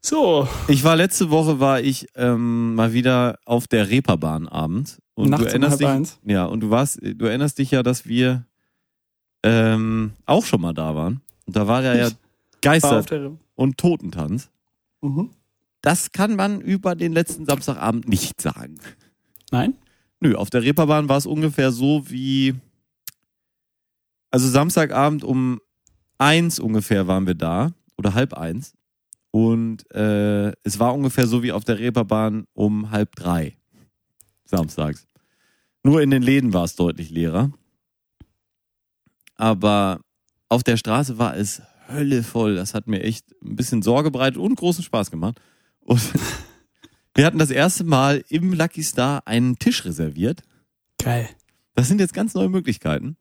[0.00, 5.30] So, Ich war letzte Woche war ich ähm, mal wieder auf der Reeperbahn abends und
[5.30, 6.18] nachts du um erinnerst halb dich eins.
[6.24, 8.46] ja und du warst du erinnerst dich ja, dass wir
[9.42, 12.12] ähm, auch schon mal da waren und da war ja, ja War
[12.60, 13.32] Geister der.
[13.56, 14.50] und Totentanz.
[15.00, 15.30] Mhm.
[15.80, 18.78] Das kann man über den letzten Samstagabend nicht sagen.
[19.50, 19.74] Nein?
[20.20, 22.54] Nö, auf der Reeperbahn war es ungefähr so wie
[24.30, 25.60] also Samstagabend um
[26.18, 28.74] eins ungefähr waren wir da oder halb eins
[29.30, 33.56] und äh, es war ungefähr so wie auf der Reeperbahn um halb drei
[34.44, 35.06] samstags.
[35.82, 37.50] Nur in den Läden war es deutlich leerer.
[39.36, 40.00] Aber
[40.48, 42.56] auf der Straße war es Hölle voll.
[42.56, 45.40] Das hat mir echt ein bisschen Sorge bereitet und großen Spaß gemacht.
[45.80, 46.00] Und
[47.14, 50.42] wir hatten das erste Mal im Lucky Star einen Tisch reserviert.
[51.02, 51.28] Geil.
[51.74, 53.16] Das sind jetzt ganz neue Möglichkeiten.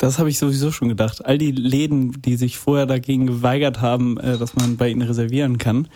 [0.00, 1.26] Das habe ich sowieso schon gedacht.
[1.26, 5.58] All die Läden, die sich vorher dagegen geweigert haben, äh, dass man bei ihnen reservieren
[5.58, 5.88] kann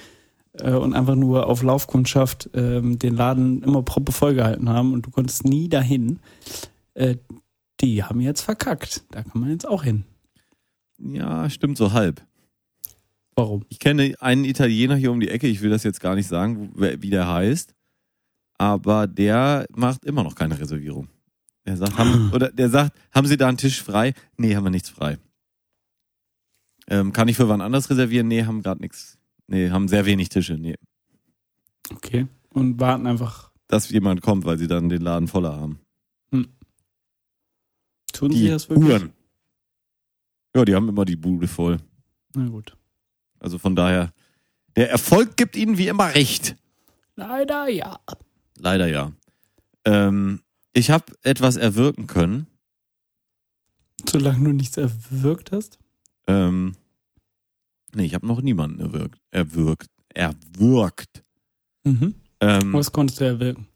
[0.61, 5.11] äh, und einfach nur auf Laufkundschaft ähm, den Laden immer proppe vollgehalten haben und du
[5.11, 6.19] konntest nie dahin,
[6.93, 7.17] äh,
[7.81, 9.05] die haben jetzt verkackt.
[9.11, 10.05] Da kann man jetzt auch hin.
[10.99, 12.21] Ja, stimmt so halb.
[13.35, 13.65] Warum?
[13.71, 16.73] Ich kenne einen Italiener hier um die Ecke, ich will das jetzt gar nicht sagen,
[16.77, 17.75] wie der heißt,
[18.59, 21.09] aber der macht immer noch keine Reservierung.
[21.67, 24.15] Der sagt, haben, oder der sagt, haben Sie da einen Tisch frei?
[24.37, 25.19] Nee, haben wir nichts frei.
[26.89, 28.29] Ähm, kann ich für wann anders reservieren?
[28.29, 29.19] Nee, haben gerade nichts.
[29.47, 30.55] Nee, haben sehr wenig Tische.
[30.55, 30.77] Nee,
[31.91, 32.27] Okay.
[32.51, 33.51] Und warten einfach.
[33.69, 35.81] dass jemand kommt, weil sie dann den Laden voller haben.
[38.13, 38.89] Tun sie Die das wirklich?
[38.89, 39.13] Uhren.
[40.55, 41.79] Ja, die haben immer die Bude voll.
[42.35, 42.77] Na gut.
[43.41, 44.13] Also von daher,
[44.77, 46.55] der Erfolg gibt ihnen wie immer recht.
[47.17, 47.99] Leider ja.
[48.59, 49.11] Leider ja.
[49.85, 50.41] Ähm,
[50.75, 52.47] ich habe etwas erwirken können.
[54.07, 55.79] Solange du nichts erwirkt hast.
[56.27, 56.75] Ähm,
[57.95, 59.21] nee, ich habe noch niemanden erwirkt.
[59.31, 59.89] Erwirkt.
[60.11, 61.25] Erwürgt.
[61.85, 62.15] Mhm.
[62.41, 63.69] Ähm, Was konntest du erwirken?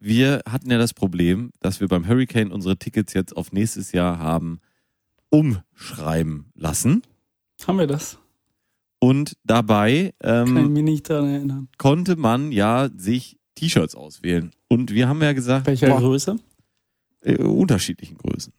[0.00, 4.18] wir hatten ja das Problem, dass wir beim Hurricane unsere Tickets jetzt auf nächstes Jahr
[4.18, 4.60] haben
[5.30, 7.02] umschreiben lassen.
[7.66, 8.18] Haben wir das?
[9.00, 11.68] Und dabei ähm, mich nicht daran erinnern.
[11.78, 14.52] konnte man ja sich T-Shirts auswählen.
[14.68, 16.38] Und wir haben ja gesagt, Welcher boah, Größe?
[17.22, 18.52] äh, unterschiedlichen Größen.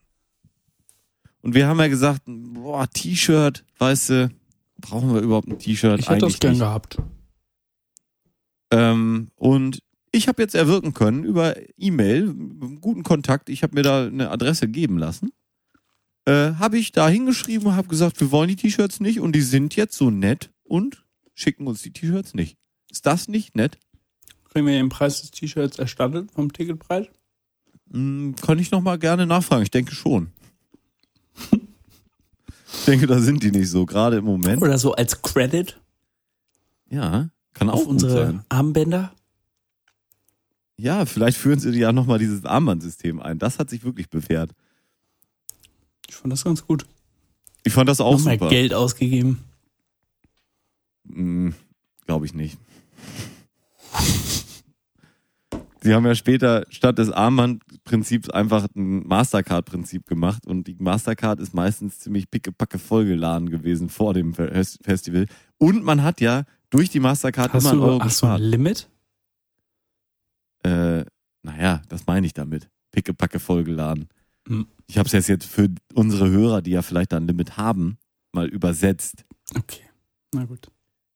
[1.41, 4.29] Und wir haben ja gesagt, boah, T-Shirt, weißt du,
[4.77, 5.99] brauchen wir überhaupt ein T-Shirt?
[5.99, 6.59] Ich hätte das gern nicht.
[6.59, 6.97] gehabt.
[8.71, 9.79] Ähm, und
[10.11, 12.33] ich habe jetzt erwirken können über E-Mail,
[12.81, 13.49] guten Kontakt.
[13.49, 15.31] Ich habe mir da eine Adresse geben lassen.
[16.25, 19.41] Äh, habe ich da hingeschrieben und habe gesagt, wir wollen die T-Shirts nicht und die
[19.41, 22.57] sind jetzt so nett und schicken uns die T-Shirts nicht.
[22.91, 23.77] Ist das nicht nett?
[24.49, 27.07] Kriegen wir den Preis des T-Shirts erstattet vom Ticketpreis?
[27.91, 29.63] Hm, kann ich noch mal gerne nachfragen.
[29.63, 30.31] Ich denke schon.
[31.51, 34.61] ich denke, da sind die nicht so, gerade im Moment.
[34.61, 35.79] Oder so als Credit?
[36.89, 38.45] Ja, Kann auch auf gut unsere sein.
[38.49, 39.13] Armbänder.
[40.77, 43.37] Ja, vielleicht führen sie ja nochmal dieses Armbandsystem ein.
[43.37, 44.51] Das hat sich wirklich bewährt.
[46.07, 46.85] Ich fand das ganz gut.
[47.63, 48.49] Ich fand das auch Nochmal super.
[48.49, 49.43] Geld ausgegeben.
[51.07, 51.53] Hm,
[52.05, 52.57] Glaube ich nicht.
[55.81, 61.53] Sie haben ja später statt des Armbandprinzips einfach ein Mastercard-Prinzip gemacht und die Mastercard ist
[61.53, 64.51] meistens ziemlich pickepacke vollgeladen gewesen vor dem Fe-
[64.81, 65.25] Festival.
[65.57, 68.33] Und man hat ja durch die Mastercard Hast immer einen du, Euro hast du ein
[68.33, 68.41] gespart.
[68.51, 68.89] Limit?
[70.63, 71.05] Äh,
[71.43, 72.69] naja, das meine ich damit.
[72.91, 74.09] Pickepacke vollgeladen.
[74.47, 74.67] Hm.
[74.87, 77.97] Ich habe es jetzt für unsere Hörer, die ja vielleicht da ein Limit haben,
[78.33, 79.25] mal übersetzt.
[79.55, 79.83] Okay.
[80.33, 80.69] Na gut.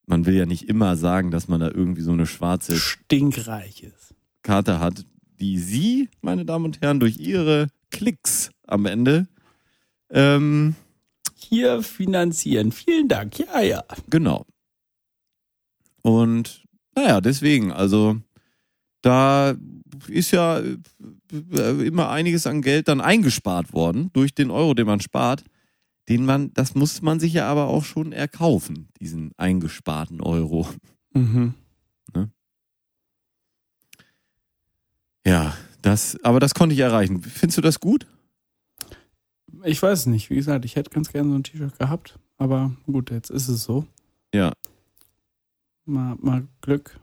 [0.06, 4.13] Man will ja nicht immer sagen, dass man da irgendwie so eine schwarze Stinkreich ist.
[4.44, 5.06] Karte hat,
[5.40, 9.28] die Sie, meine Damen und Herren, durch Ihre Klicks am Ende,
[10.10, 10.76] ähm,
[11.36, 12.72] Hier finanzieren.
[12.72, 13.40] Vielen Dank.
[13.40, 13.84] Ja, ja.
[14.10, 14.46] genau.
[16.02, 16.64] Und
[16.96, 18.18] naja, deswegen, also
[19.02, 19.56] da
[20.08, 25.02] ist ja äh, immer einiges an Geld dann eingespart worden durch den Euro, den man
[25.02, 25.44] spart.
[26.10, 30.68] Den man, das muss man sich ja aber auch schon erkaufen, diesen eingesparten Euro.
[31.14, 31.54] Mhm.
[35.26, 37.22] Ja, das, aber das konnte ich erreichen.
[37.22, 38.08] Findest du das gut?
[39.64, 40.30] Ich weiß nicht.
[40.30, 42.20] Wie gesagt, ich hätte ganz gerne so ein T-Shirt gehabt.
[42.38, 43.86] Aber gut, jetzt ist es so.
[44.34, 44.52] Ja.
[45.86, 47.00] Mal, mal Glück.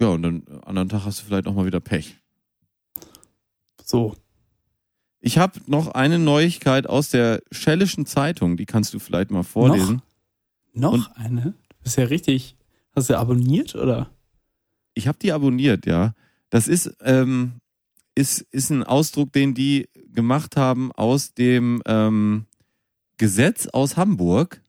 [0.00, 2.16] Ja, und dann äh, anderen Tag hast du vielleicht auch mal wieder Pech.
[3.84, 4.16] So.
[5.20, 10.02] Ich habe noch eine Neuigkeit aus der Schellischen Zeitung, die kannst du vielleicht mal vorlesen.
[10.72, 11.54] Noch Und- eine?
[11.68, 12.56] Du bist ja richtig.
[12.94, 14.10] Hast du abonniert oder?
[14.94, 16.14] Ich habe die abonniert, ja.
[16.52, 17.62] Das ist, ähm,
[18.14, 22.44] ist, ist ein Ausdruck, den die gemacht haben aus dem ähm,
[23.16, 24.60] Gesetz aus Hamburg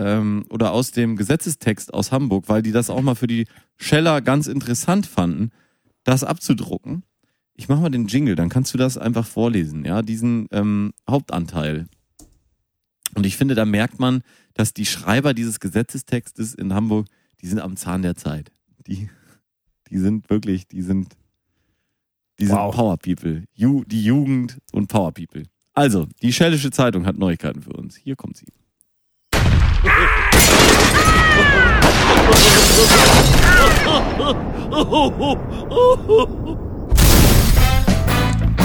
[0.00, 3.46] ähm, oder aus dem Gesetzestext aus Hamburg, weil die das auch mal für die
[3.76, 5.52] Scheller ganz interessant fanden,
[6.02, 7.04] das abzudrucken.
[7.54, 11.86] Ich mach mal den Jingle, dann kannst du das einfach vorlesen, ja, diesen ähm, Hauptanteil.
[13.14, 14.22] Und ich finde, da merkt man,
[14.54, 17.06] dass die Schreiber dieses Gesetzestextes in Hamburg,
[17.40, 18.50] die sind am Zahn der Zeit.
[18.88, 19.10] Die,
[19.90, 21.16] die sind wirklich, die sind,
[22.38, 22.74] die sind Wow.
[22.74, 23.44] Power People.
[23.54, 25.44] Ju, die Jugend und Power People.
[25.74, 27.96] Also, die Schellische Zeitung hat Neuigkeiten für uns.
[27.96, 28.46] Hier kommt sie.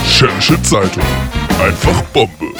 [0.05, 1.03] Schällische Zeitung.
[1.59, 2.53] Einfach Bombe.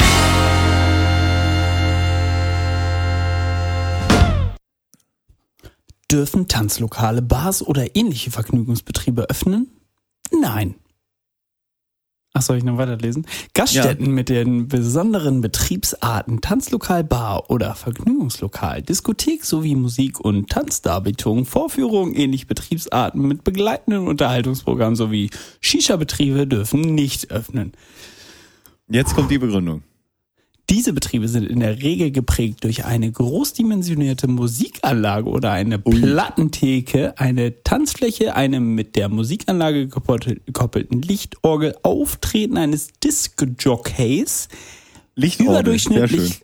[6.14, 9.72] Dürfen Tanzlokale, Bars oder ähnliche Vergnügungsbetriebe öffnen?
[10.32, 10.76] Nein.
[12.34, 13.26] Ach, soll ich noch weiterlesen?
[13.56, 22.14] Gaststätten mit den besonderen Betriebsarten Tanzlokal, Bar oder Vergnügungslokal, Diskothek sowie Musik- und Tanzdarbietung, Vorführungen
[22.14, 27.72] ähnlich Betriebsarten mit begleitenden Unterhaltungsprogrammen sowie Shisha-Betriebe dürfen nicht öffnen.
[28.88, 29.82] Jetzt kommt die Begründung.
[30.70, 37.64] Diese Betriebe sind in der Regel geprägt durch eine großdimensionierte Musikanlage oder eine Plattentheke, eine
[37.64, 44.48] Tanzfläche, eine mit der Musikanlage gekoppel- gekoppelten Lichtorgel, Auftreten eines Disc-Jockeys,
[45.16, 46.42] überdurchschnittlich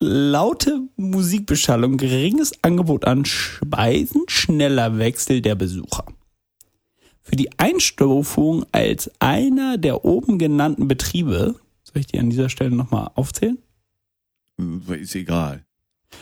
[0.00, 6.04] laute Musikbeschallung, geringes Angebot an Speisen, schneller Wechsel der Besucher.
[7.22, 11.56] Für die Einstufung als einer der oben genannten Betriebe,
[11.88, 13.58] soll ich die an dieser Stelle nochmal aufzählen?
[14.88, 15.64] Ist egal.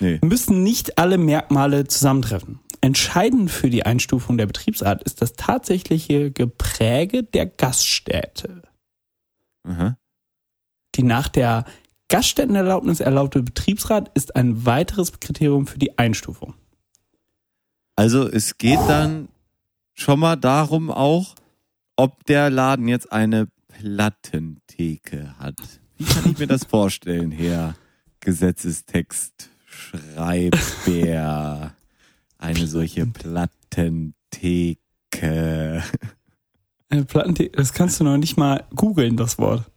[0.01, 0.19] Nee.
[0.23, 2.59] müssen nicht alle Merkmale zusammentreffen.
[2.81, 8.63] Entscheidend für die Einstufung der Betriebsart ist das tatsächliche Gepräge der Gaststätte.
[9.65, 9.97] Aha.
[10.95, 11.65] Die nach der
[12.09, 16.55] Gaststättenerlaubnis erlaubte Betriebsrat ist ein weiteres Kriterium für die Einstufung.
[17.97, 19.29] Also es geht dann
[19.95, 21.35] schon mal darum auch,
[21.97, 23.49] ob der Laden jetzt eine
[24.77, 25.57] Plattentheke hat.
[25.97, 27.75] Wie kann ich mir das vorstellen, Herr
[28.21, 31.73] Gesetzestext Schreiber?
[32.39, 34.83] Eine solche Plattentheke.
[36.89, 39.71] Eine Plattentheke, das kannst du noch nicht mal googeln, das Wort.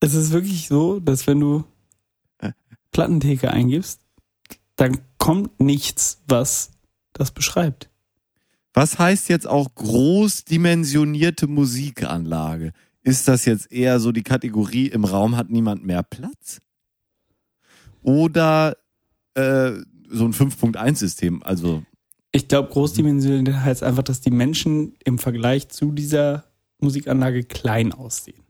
[0.00, 1.64] Es ist wirklich so, dass wenn du
[2.92, 4.00] Plattentheke eingibst,
[4.76, 6.70] dann kommt nichts, was
[7.12, 7.90] das beschreibt.
[8.78, 12.70] Was heißt jetzt auch großdimensionierte Musikanlage?
[13.02, 16.60] Ist das jetzt eher so die Kategorie, im Raum hat niemand mehr Platz?
[18.04, 18.76] Oder
[19.34, 19.72] äh,
[20.08, 21.42] so ein 5.1-System?
[21.42, 21.82] Also,
[22.30, 26.44] Ich glaube, großdimensional heißt einfach, dass die Menschen im Vergleich zu dieser
[26.78, 28.44] Musikanlage klein aussehen.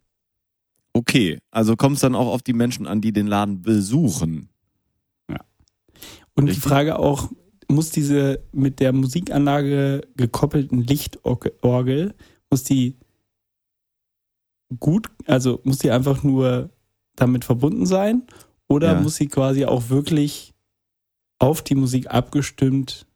[0.93, 1.39] okay.
[1.51, 4.51] Also kommt es dann auch auf die Menschen an, die den Laden besuchen.
[6.35, 6.63] Und Richtig.
[6.63, 7.31] die Frage auch,
[7.69, 12.15] muss diese mit der Musikanlage gekoppelten Lichtorgel,
[12.51, 12.97] muss die
[14.81, 16.71] gut, also muss die einfach nur
[17.17, 18.23] damit verbunden sein
[18.69, 19.01] oder Ja.
[19.01, 20.55] muss sie quasi auch wirklich
[21.39, 23.07] auf die Musik abgestimmt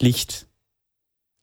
[0.00, 0.48] Licht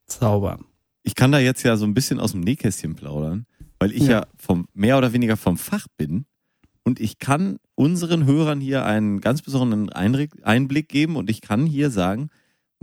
[0.07, 0.65] zaubern?
[1.03, 3.45] Ich kann da jetzt ja so ein bisschen aus dem Nähkästchen plaudern,
[3.79, 4.27] weil ich ja, Ja.
[4.37, 6.25] vom mehr oder weniger vom Fach bin
[6.83, 11.89] und ich kann unseren Hörern hier einen ganz besonderen Einblick geben und ich kann hier
[11.91, 12.29] sagen,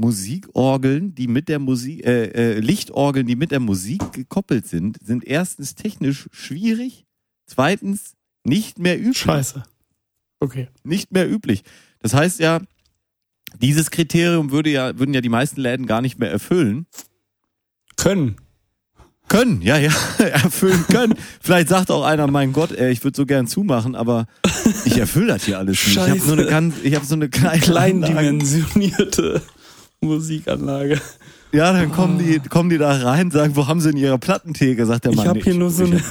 [0.02, 5.24] Musikorgeln, die mit der Musik, äh, äh, Lichtorgeln, die mit der Musik gekoppelt sind, sind
[5.24, 7.06] erstens technisch schwierig,
[7.46, 9.18] zweitens nicht mehr üblich.
[9.18, 9.62] Scheiße.
[10.40, 10.68] Okay.
[10.82, 11.62] Nicht mehr üblich.
[12.00, 12.60] Das heißt ja,
[13.60, 16.86] dieses Kriterium würde ja, würden ja die meisten Läden gar nicht mehr erfüllen.
[17.96, 18.36] Können.
[19.28, 21.14] Können, ja, ja, erfüllen können.
[21.40, 24.26] Vielleicht sagt auch einer, mein Gott, ey, ich würde so gern zumachen, aber
[24.84, 25.96] ich erfülle das hier alles nicht.
[25.96, 26.26] Ich habe Scheiße.
[26.26, 27.60] so eine ich habe so eine kleine.
[27.60, 29.42] Kleindimensionierte
[30.02, 31.00] Musikanlage.
[31.52, 34.86] Ja, dann kommen die, kommen die da rein, sagen, wo haben sie denn ihre Plattentheke?
[34.86, 35.28] Sagt der Ich Mann.
[35.28, 36.02] habe nee, hier nur so ich, eine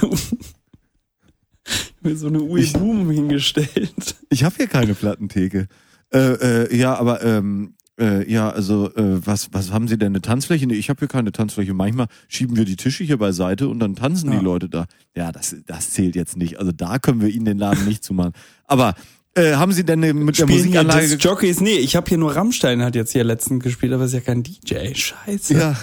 [2.02, 4.16] mir so eine Ui Boom hingestellt.
[4.30, 5.68] Ich habe hier keine Plattentheke.
[6.12, 6.18] Äh,
[6.66, 10.66] äh, ja, aber ähm, äh, ja, also äh, was was haben Sie denn eine Tanzfläche?
[10.66, 11.74] Nee, ich habe hier keine Tanzfläche.
[11.74, 14.38] Manchmal schieben wir die Tische hier beiseite und dann tanzen Ja.
[14.38, 14.86] die Leute da.
[15.16, 16.58] Ja, das das zählt jetzt nicht.
[16.58, 18.32] Also da können wir Ihnen den Laden nicht zumachen.
[18.64, 18.94] Aber
[19.34, 21.60] äh, haben Sie denn mit der Spielen hier Musikanlage Disc Jockeys?
[21.60, 24.42] Nee, ich habe hier nur Rammstein hat jetzt hier letztens gespielt, aber ist ja kein
[24.42, 24.94] DJ.
[24.94, 25.54] Scheiße.
[25.54, 25.76] Ja.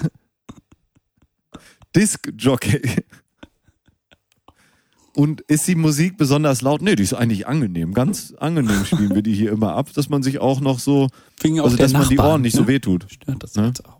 [1.95, 2.81] Disc Jockey.
[5.15, 6.81] Und ist die Musik besonders laut?
[6.81, 7.93] Nee, die ist eigentlich angenehm.
[7.93, 11.63] Ganz angenehm spielen wir die hier immer ab, dass man sich auch noch so, auch
[11.63, 12.61] also der dass man die Ohren nicht ne?
[12.61, 13.05] so wehtut.
[13.09, 13.67] Stört das Ne?
[13.67, 13.99] jetzt auch.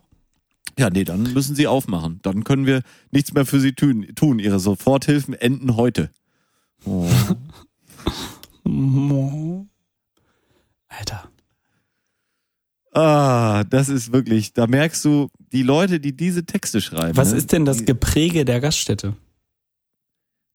[0.78, 2.20] Ja, nee, dann müssen sie aufmachen.
[2.22, 4.08] Dann können wir nichts mehr für sie tun.
[4.16, 4.39] tun.
[4.39, 6.10] Ihre Soforthilfen enden heute.
[6.86, 7.06] Oh.
[10.88, 11.32] Alter.
[12.91, 17.15] Ah, das ist wirklich, da merkst du, die Leute, die diese Texte schreiben.
[17.17, 19.15] Was ne, ist denn das Gepräge der Gaststätte?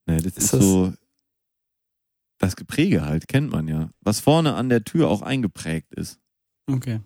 [0.06, 0.92] Ne, das ist, Ist das- so
[2.38, 3.90] das Gepräge halt, kennt man ja.
[4.00, 6.20] Was vorne an der Tür auch eingeprägt ist.
[6.66, 7.00] Okay.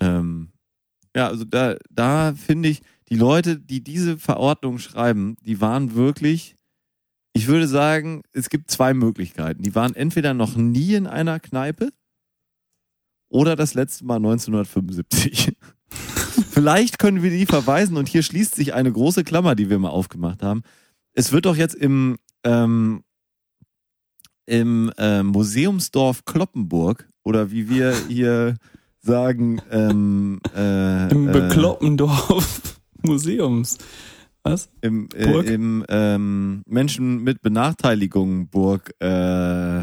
[0.00, 0.52] Ähm,
[1.16, 6.54] ja, also da, da finde ich, die Leute, die diese Verordnung schreiben, die waren wirklich,
[7.32, 9.62] ich würde sagen, es gibt zwei Möglichkeiten.
[9.62, 11.90] Die waren entweder noch nie in einer Kneipe
[13.28, 15.56] oder das letzte Mal 1975.
[16.50, 19.90] Vielleicht können wir die verweisen und hier schließt sich eine große Klammer, die wir mal
[19.90, 20.62] aufgemacht haben.
[21.12, 23.02] Es wird doch jetzt im, ähm,
[24.46, 28.56] im äh, Museumsdorf Kloppenburg oder wie wir hier
[29.00, 33.78] sagen, ähm, äh, Im äh, Bekloppendorf Museums.
[34.42, 34.70] Was?
[34.80, 39.80] im, äh, im ähm, Menschen mit Benachteiligung Burg äh,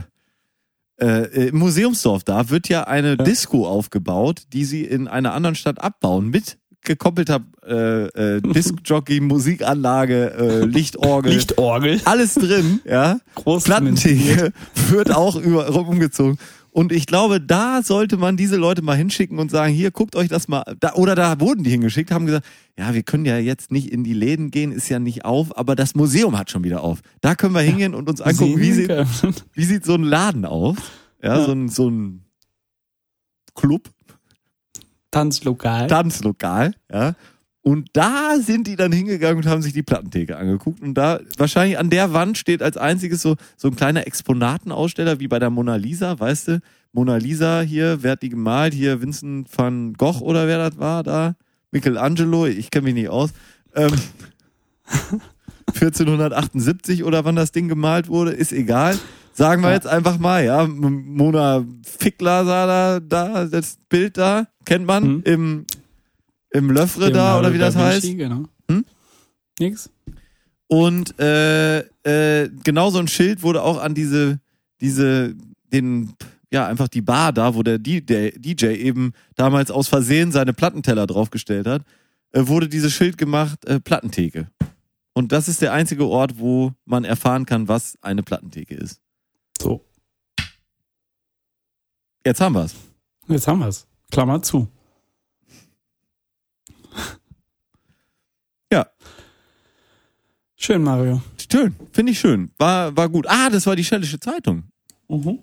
[0.99, 3.23] äh, im Museumsdorf da wird ja eine Ja.
[3.23, 8.05] Disco aufgebaut, die sie in einer anderen Stadt abbauen mit gekoppelter äh,
[8.37, 12.01] äh, Discjockey, Musikanlage, äh, Lichtorgel, Lichtorgel.
[12.05, 13.19] alles drin, ja.
[13.35, 14.53] Groß Plattentheke
[14.89, 16.39] wird auch über, umgezogen.
[16.77, 20.27] Und ich glaube, da sollte man diese Leute mal hinschicken und sagen, hier, guckt euch
[20.27, 22.45] das mal, da, oder da wurden die hingeschickt, haben gesagt,
[22.77, 25.75] ja, wir können ja jetzt nicht in die Läden gehen, ist ja nicht auf, aber
[25.75, 26.99] das Museum hat schon wieder auf.
[27.21, 28.91] Da können wir hingehen und uns angucken, wie sieht,
[29.53, 30.77] wie sieht so ein Laden aus?
[31.23, 31.45] Ja, Ja.
[31.45, 32.25] so ein, so ein
[33.55, 33.89] Club,
[35.09, 35.87] Tanzlokal.
[35.87, 37.15] Tanzlokal, ja.
[37.67, 40.81] Und da sind die dann hingegangen und haben sich die Plattentheke angeguckt.
[40.81, 45.27] Und da wahrscheinlich an der Wand steht als einziges so, so ein kleiner Exponatenaussteller wie
[45.27, 46.59] bei der Mona Lisa, weißt du?
[46.93, 48.73] Mona Lisa hier, wer hat die gemalt?
[48.73, 51.35] Hier Vincent van Gogh oder wer das war da?
[51.71, 53.31] Michelangelo, ich kenne mich nicht aus.
[53.75, 53.91] Ähm,
[55.73, 58.97] 1478 oder wann das Ding gemalt wurde, ist egal.
[59.33, 59.75] Sagen wir Ja.
[59.75, 60.65] jetzt einfach mal, ja.
[60.65, 65.21] Mona Fickler sah da, da, das Bild da, kennt man Hm.
[65.25, 65.65] im,
[66.51, 68.03] im Löffre da oder wie das da heißt.
[68.17, 68.45] Genau.
[68.69, 68.85] Hm?
[69.59, 69.89] Nix.
[70.67, 74.39] Und äh, äh, genau so ein Schild wurde auch an diese,
[74.81, 75.35] diese,
[75.71, 76.13] den,
[76.51, 81.67] ja, einfach die Bar da, wo der DJ eben damals aus Versehen seine Plattenteller draufgestellt
[81.67, 81.83] hat,
[82.31, 84.49] äh, wurde dieses Schild gemacht, äh, Plattentheke.
[85.13, 89.01] Und das ist der einzige Ort, wo man erfahren kann, was eine Plattentheke ist.
[89.59, 89.83] So.
[92.25, 92.75] Jetzt haben wir's.
[93.27, 93.87] Jetzt haben wir's.
[94.11, 94.67] Klammer zu.
[98.71, 98.85] Ja.
[100.59, 101.21] Schön, Mario.
[101.49, 102.51] Schön, finde ich schön.
[102.57, 103.25] War, war gut.
[103.29, 104.63] Ah, das war die Schellische Zeitung.
[105.07, 105.39] Mhm.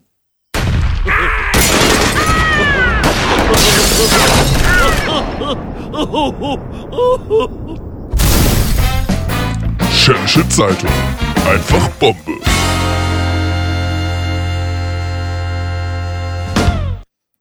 [9.92, 10.90] Schällische Zeitung.
[11.46, 12.32] Einfach Bombe.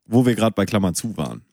[0.06, 1.44] wo wir gerade bei Klammer zu waren.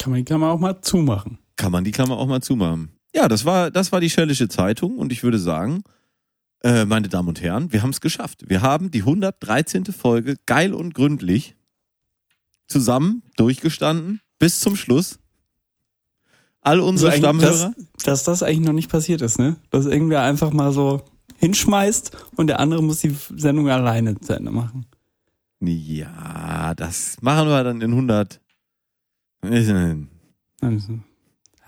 [0.00, 1.38] Kann man die Klammer auch mal zumachen.
[1.56, 2.90] Kann man die Klammer auch mal zumachen.
[3.14, 5.82] Ja, das war, das war die Schellische Zeitung und ich würde sagen,
[6.62, 8.48] äh, meine Damen und Herren, wir haben es geschafft.
[8.48, 9.86] Wir haben die 113.
[9.86, 11.56] Folge geil und gründlich
[12.66, 15.18] zusammen durchgestanden bis zum Schluss.
[16.60, 17.74] All unsere Also eigentlich, Stammhörer.
[17.94, 19.56] Dass, dass das eigentlich noch nicht passiert ist, ne?
[19.70, 21.02] Dass irgendwer einfach mal so
[21.38, 24.86] hinschmeißt und der andere muss die Sendung alleine zu Ende machen.
[25.60, 28.40] Ja, das machen wir dann in 100.
[30.60, 31.00] Also,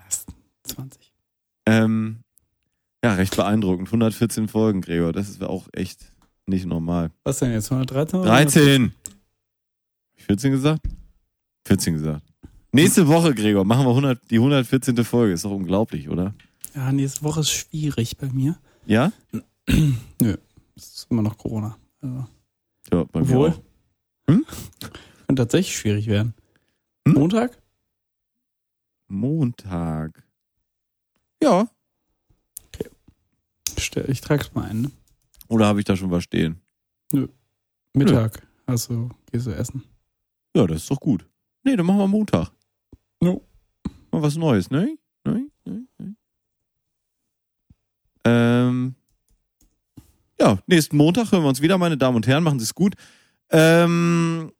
[0.07, 0.27] das ist
[0.63, 1.02] 20.
[1.65, 2.23] Ähm,
[3.03, 3.87] ja, recht beeindruckend.
[3.87, 5.13] 114 Folgen, Gregor.
[5.13, 6.11] Das ist auch echt
[6.45, 7.11] nicht normal.
[7.23, 7.71] Was denn jetzt?
[7.71, 8.19] 113?
[8.19, 8.83] oder 13.
[8.85, 9.13] Hab
[10.17, 10.85] ich 14 gesagt?
[11.65, 12.23] 14 gesagt.
[12.71, 15.03] Nächste Woche, Gregor, machen wir 100, die 114.
[15.03, 15.33] Folge.
[15.33, 16.33] Ist doch unglaublich, oder?
[16.75, 18.57] Ja, nächste Woche ist schwierig bei mir.
[18.85, 19.11] Ja?
[19.69, 20.37] Nö,
[20.75, 21.77] es ist immer noch Corona.
[22.01, 22.25] Also,
[22.91, 23.49] Ja, bei mir obwohl.
[23.49, 23.61] auch.
[24.29, 24.45] Hm?
[25.27, 26.33] Könnte tatsächlich schwierig werden.
[27.07, 27.13] Hm?
[27.13, 27.57] Montag?
[29.07, 30.23] Montag.
[31.43, 31.67] Ja.
[33.77, 34.81] Stell- Ich trage es mal ein.
[34.83, 34.91] Ne?
[35.49, 36.61] Oder habe ich da schon was stehen?
[37.93, 38.47] Mittag.
[38.65, 39.83] Also gehst du essen.
[40.55, 41.27] Ja, das ist doch gut.
[41.63, 42.51] Nee, dann machen wir Montag.
[43.21, 43.41] No.
[44.11, 44.97] Mal was Neues, ne?
[45.25, 45.49] Ne?
[45.65, 45.85] Ne?
[45.99, 46.15] Ne?
[48.25, 48.95] Ähm,
[50.39, 52.43] ja, nächsten Montag hören wir uns wieder, meine Damen und Herren.
[52.43, 52.95] Machen Sie es gut.
[53.49, 54.51] Ähm,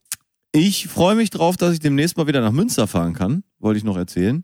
[0.51, 3.43] ich freue mich drauf, dass ich demnächst mal wieder nach Münster fahren kann.
[3.59, 4.43] Wollte ich noch erzählen.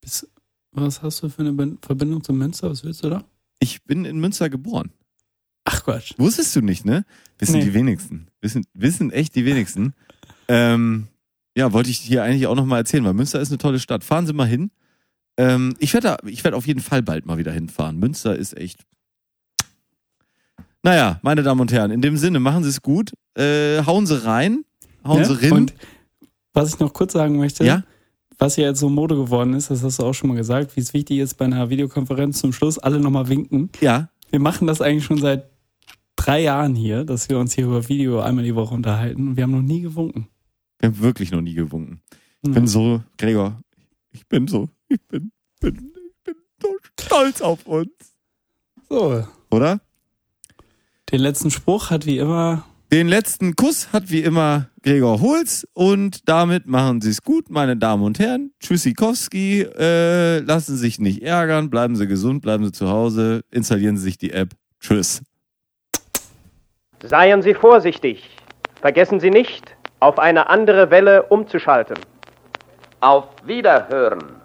[0.00, 0.28] Bis,
[0.72, 2.70] was hast du für eine Verbindung zu Münster?
[2.70, 3.24] Was willst du da?
[3.58, 4.90] Ich bin in Münster geboren.
[5.64, 6.14] Ach Quatsch.
[6.18, 7.04] Wusstest du nicht, ne?
[7.38, 7.64] Wissen Nee.
[7.64, 8.26] die wenigsten.
[8.40, 9.94] Wissen, wissen echt die wenigsten.
[10.48, 11.06] Ähm,
[11.56, 14.02] ja, wollte ich hier eigentlich auch noch mal erzählen, weil Münster ist eine tolle Stadt.
[14.02, 14.70] Fahren Sie mal hin.
[15.36, 17.98] Ähm, ich werde ich werde auf jeden Fall bald mal wieder hinfahren.
[17.98, 18.80] Münster ist echt.
[20.82, 23.12] Naja, meine Damen und Herren, in dem Sinne, machen Sie es gut.
[23.36, 24.64] Äh, hauen Sie rein.
[25.04, 25.24] Hauen Ja?
[25.26, 25.52] Sie rin.
[25.52, 25.74] Und
[26.54, 27.84] was ich noch kurz sagen möchte, Ja?
[28.38, 30.80] Was ja jetzt so Mode geworden ist, das hast du auch schon mal gesagt, wie
[30.80, 33.70] es wichtig ist, bei einer Videokonferenz zum Schluss alle nochmal winken.
[33.80, 34.08] Ja.
[34.30, 35.50] Wir machen das eigentlich schon seit
[36.16, 39.44] drei Jahren hier, dass wir uns hier über Video einmal die Woche unterhalten und wir
[39.44, 40.28] haben noch nie gewunken.
[40.78, 42.00] Wir haben wirklich noch nie gewunken.
[42.42, 42.54] Ich Ja.
[42.54, 43.60] bin so, Gregor,
[44.10, 45.30] ich bin so, ich bin,
[45.60, 46.68] bin, ich bin so
[47.00, 47.90] stolz auf uns.
[48.88, 49.80] So, Oder?
[51.10, 56.28] den letzten Spruch hat wie immer Den letzten Kuss hat wie immer Gregor Holz und
[56.28, 58.52] damit machen Sie es gut, meine Damen und Herren.
[58.60, 63.96] Tschüssikowski, äh, lassen Sie sich nicht ärgern, bleiben Sie gesund, bleiben Sie zu Hause, installieren
[63.96, 64.50] Sie sich die App.
[64.78, 65.22] Tschüss.
[67.02, 68.28] Seien Sie vorsichtig.
[68.82, 71.96] Vergessen Sie nicht, auf eine andere Welle umzuschalten.
[73.00, 74.41] Auf Wiederhören.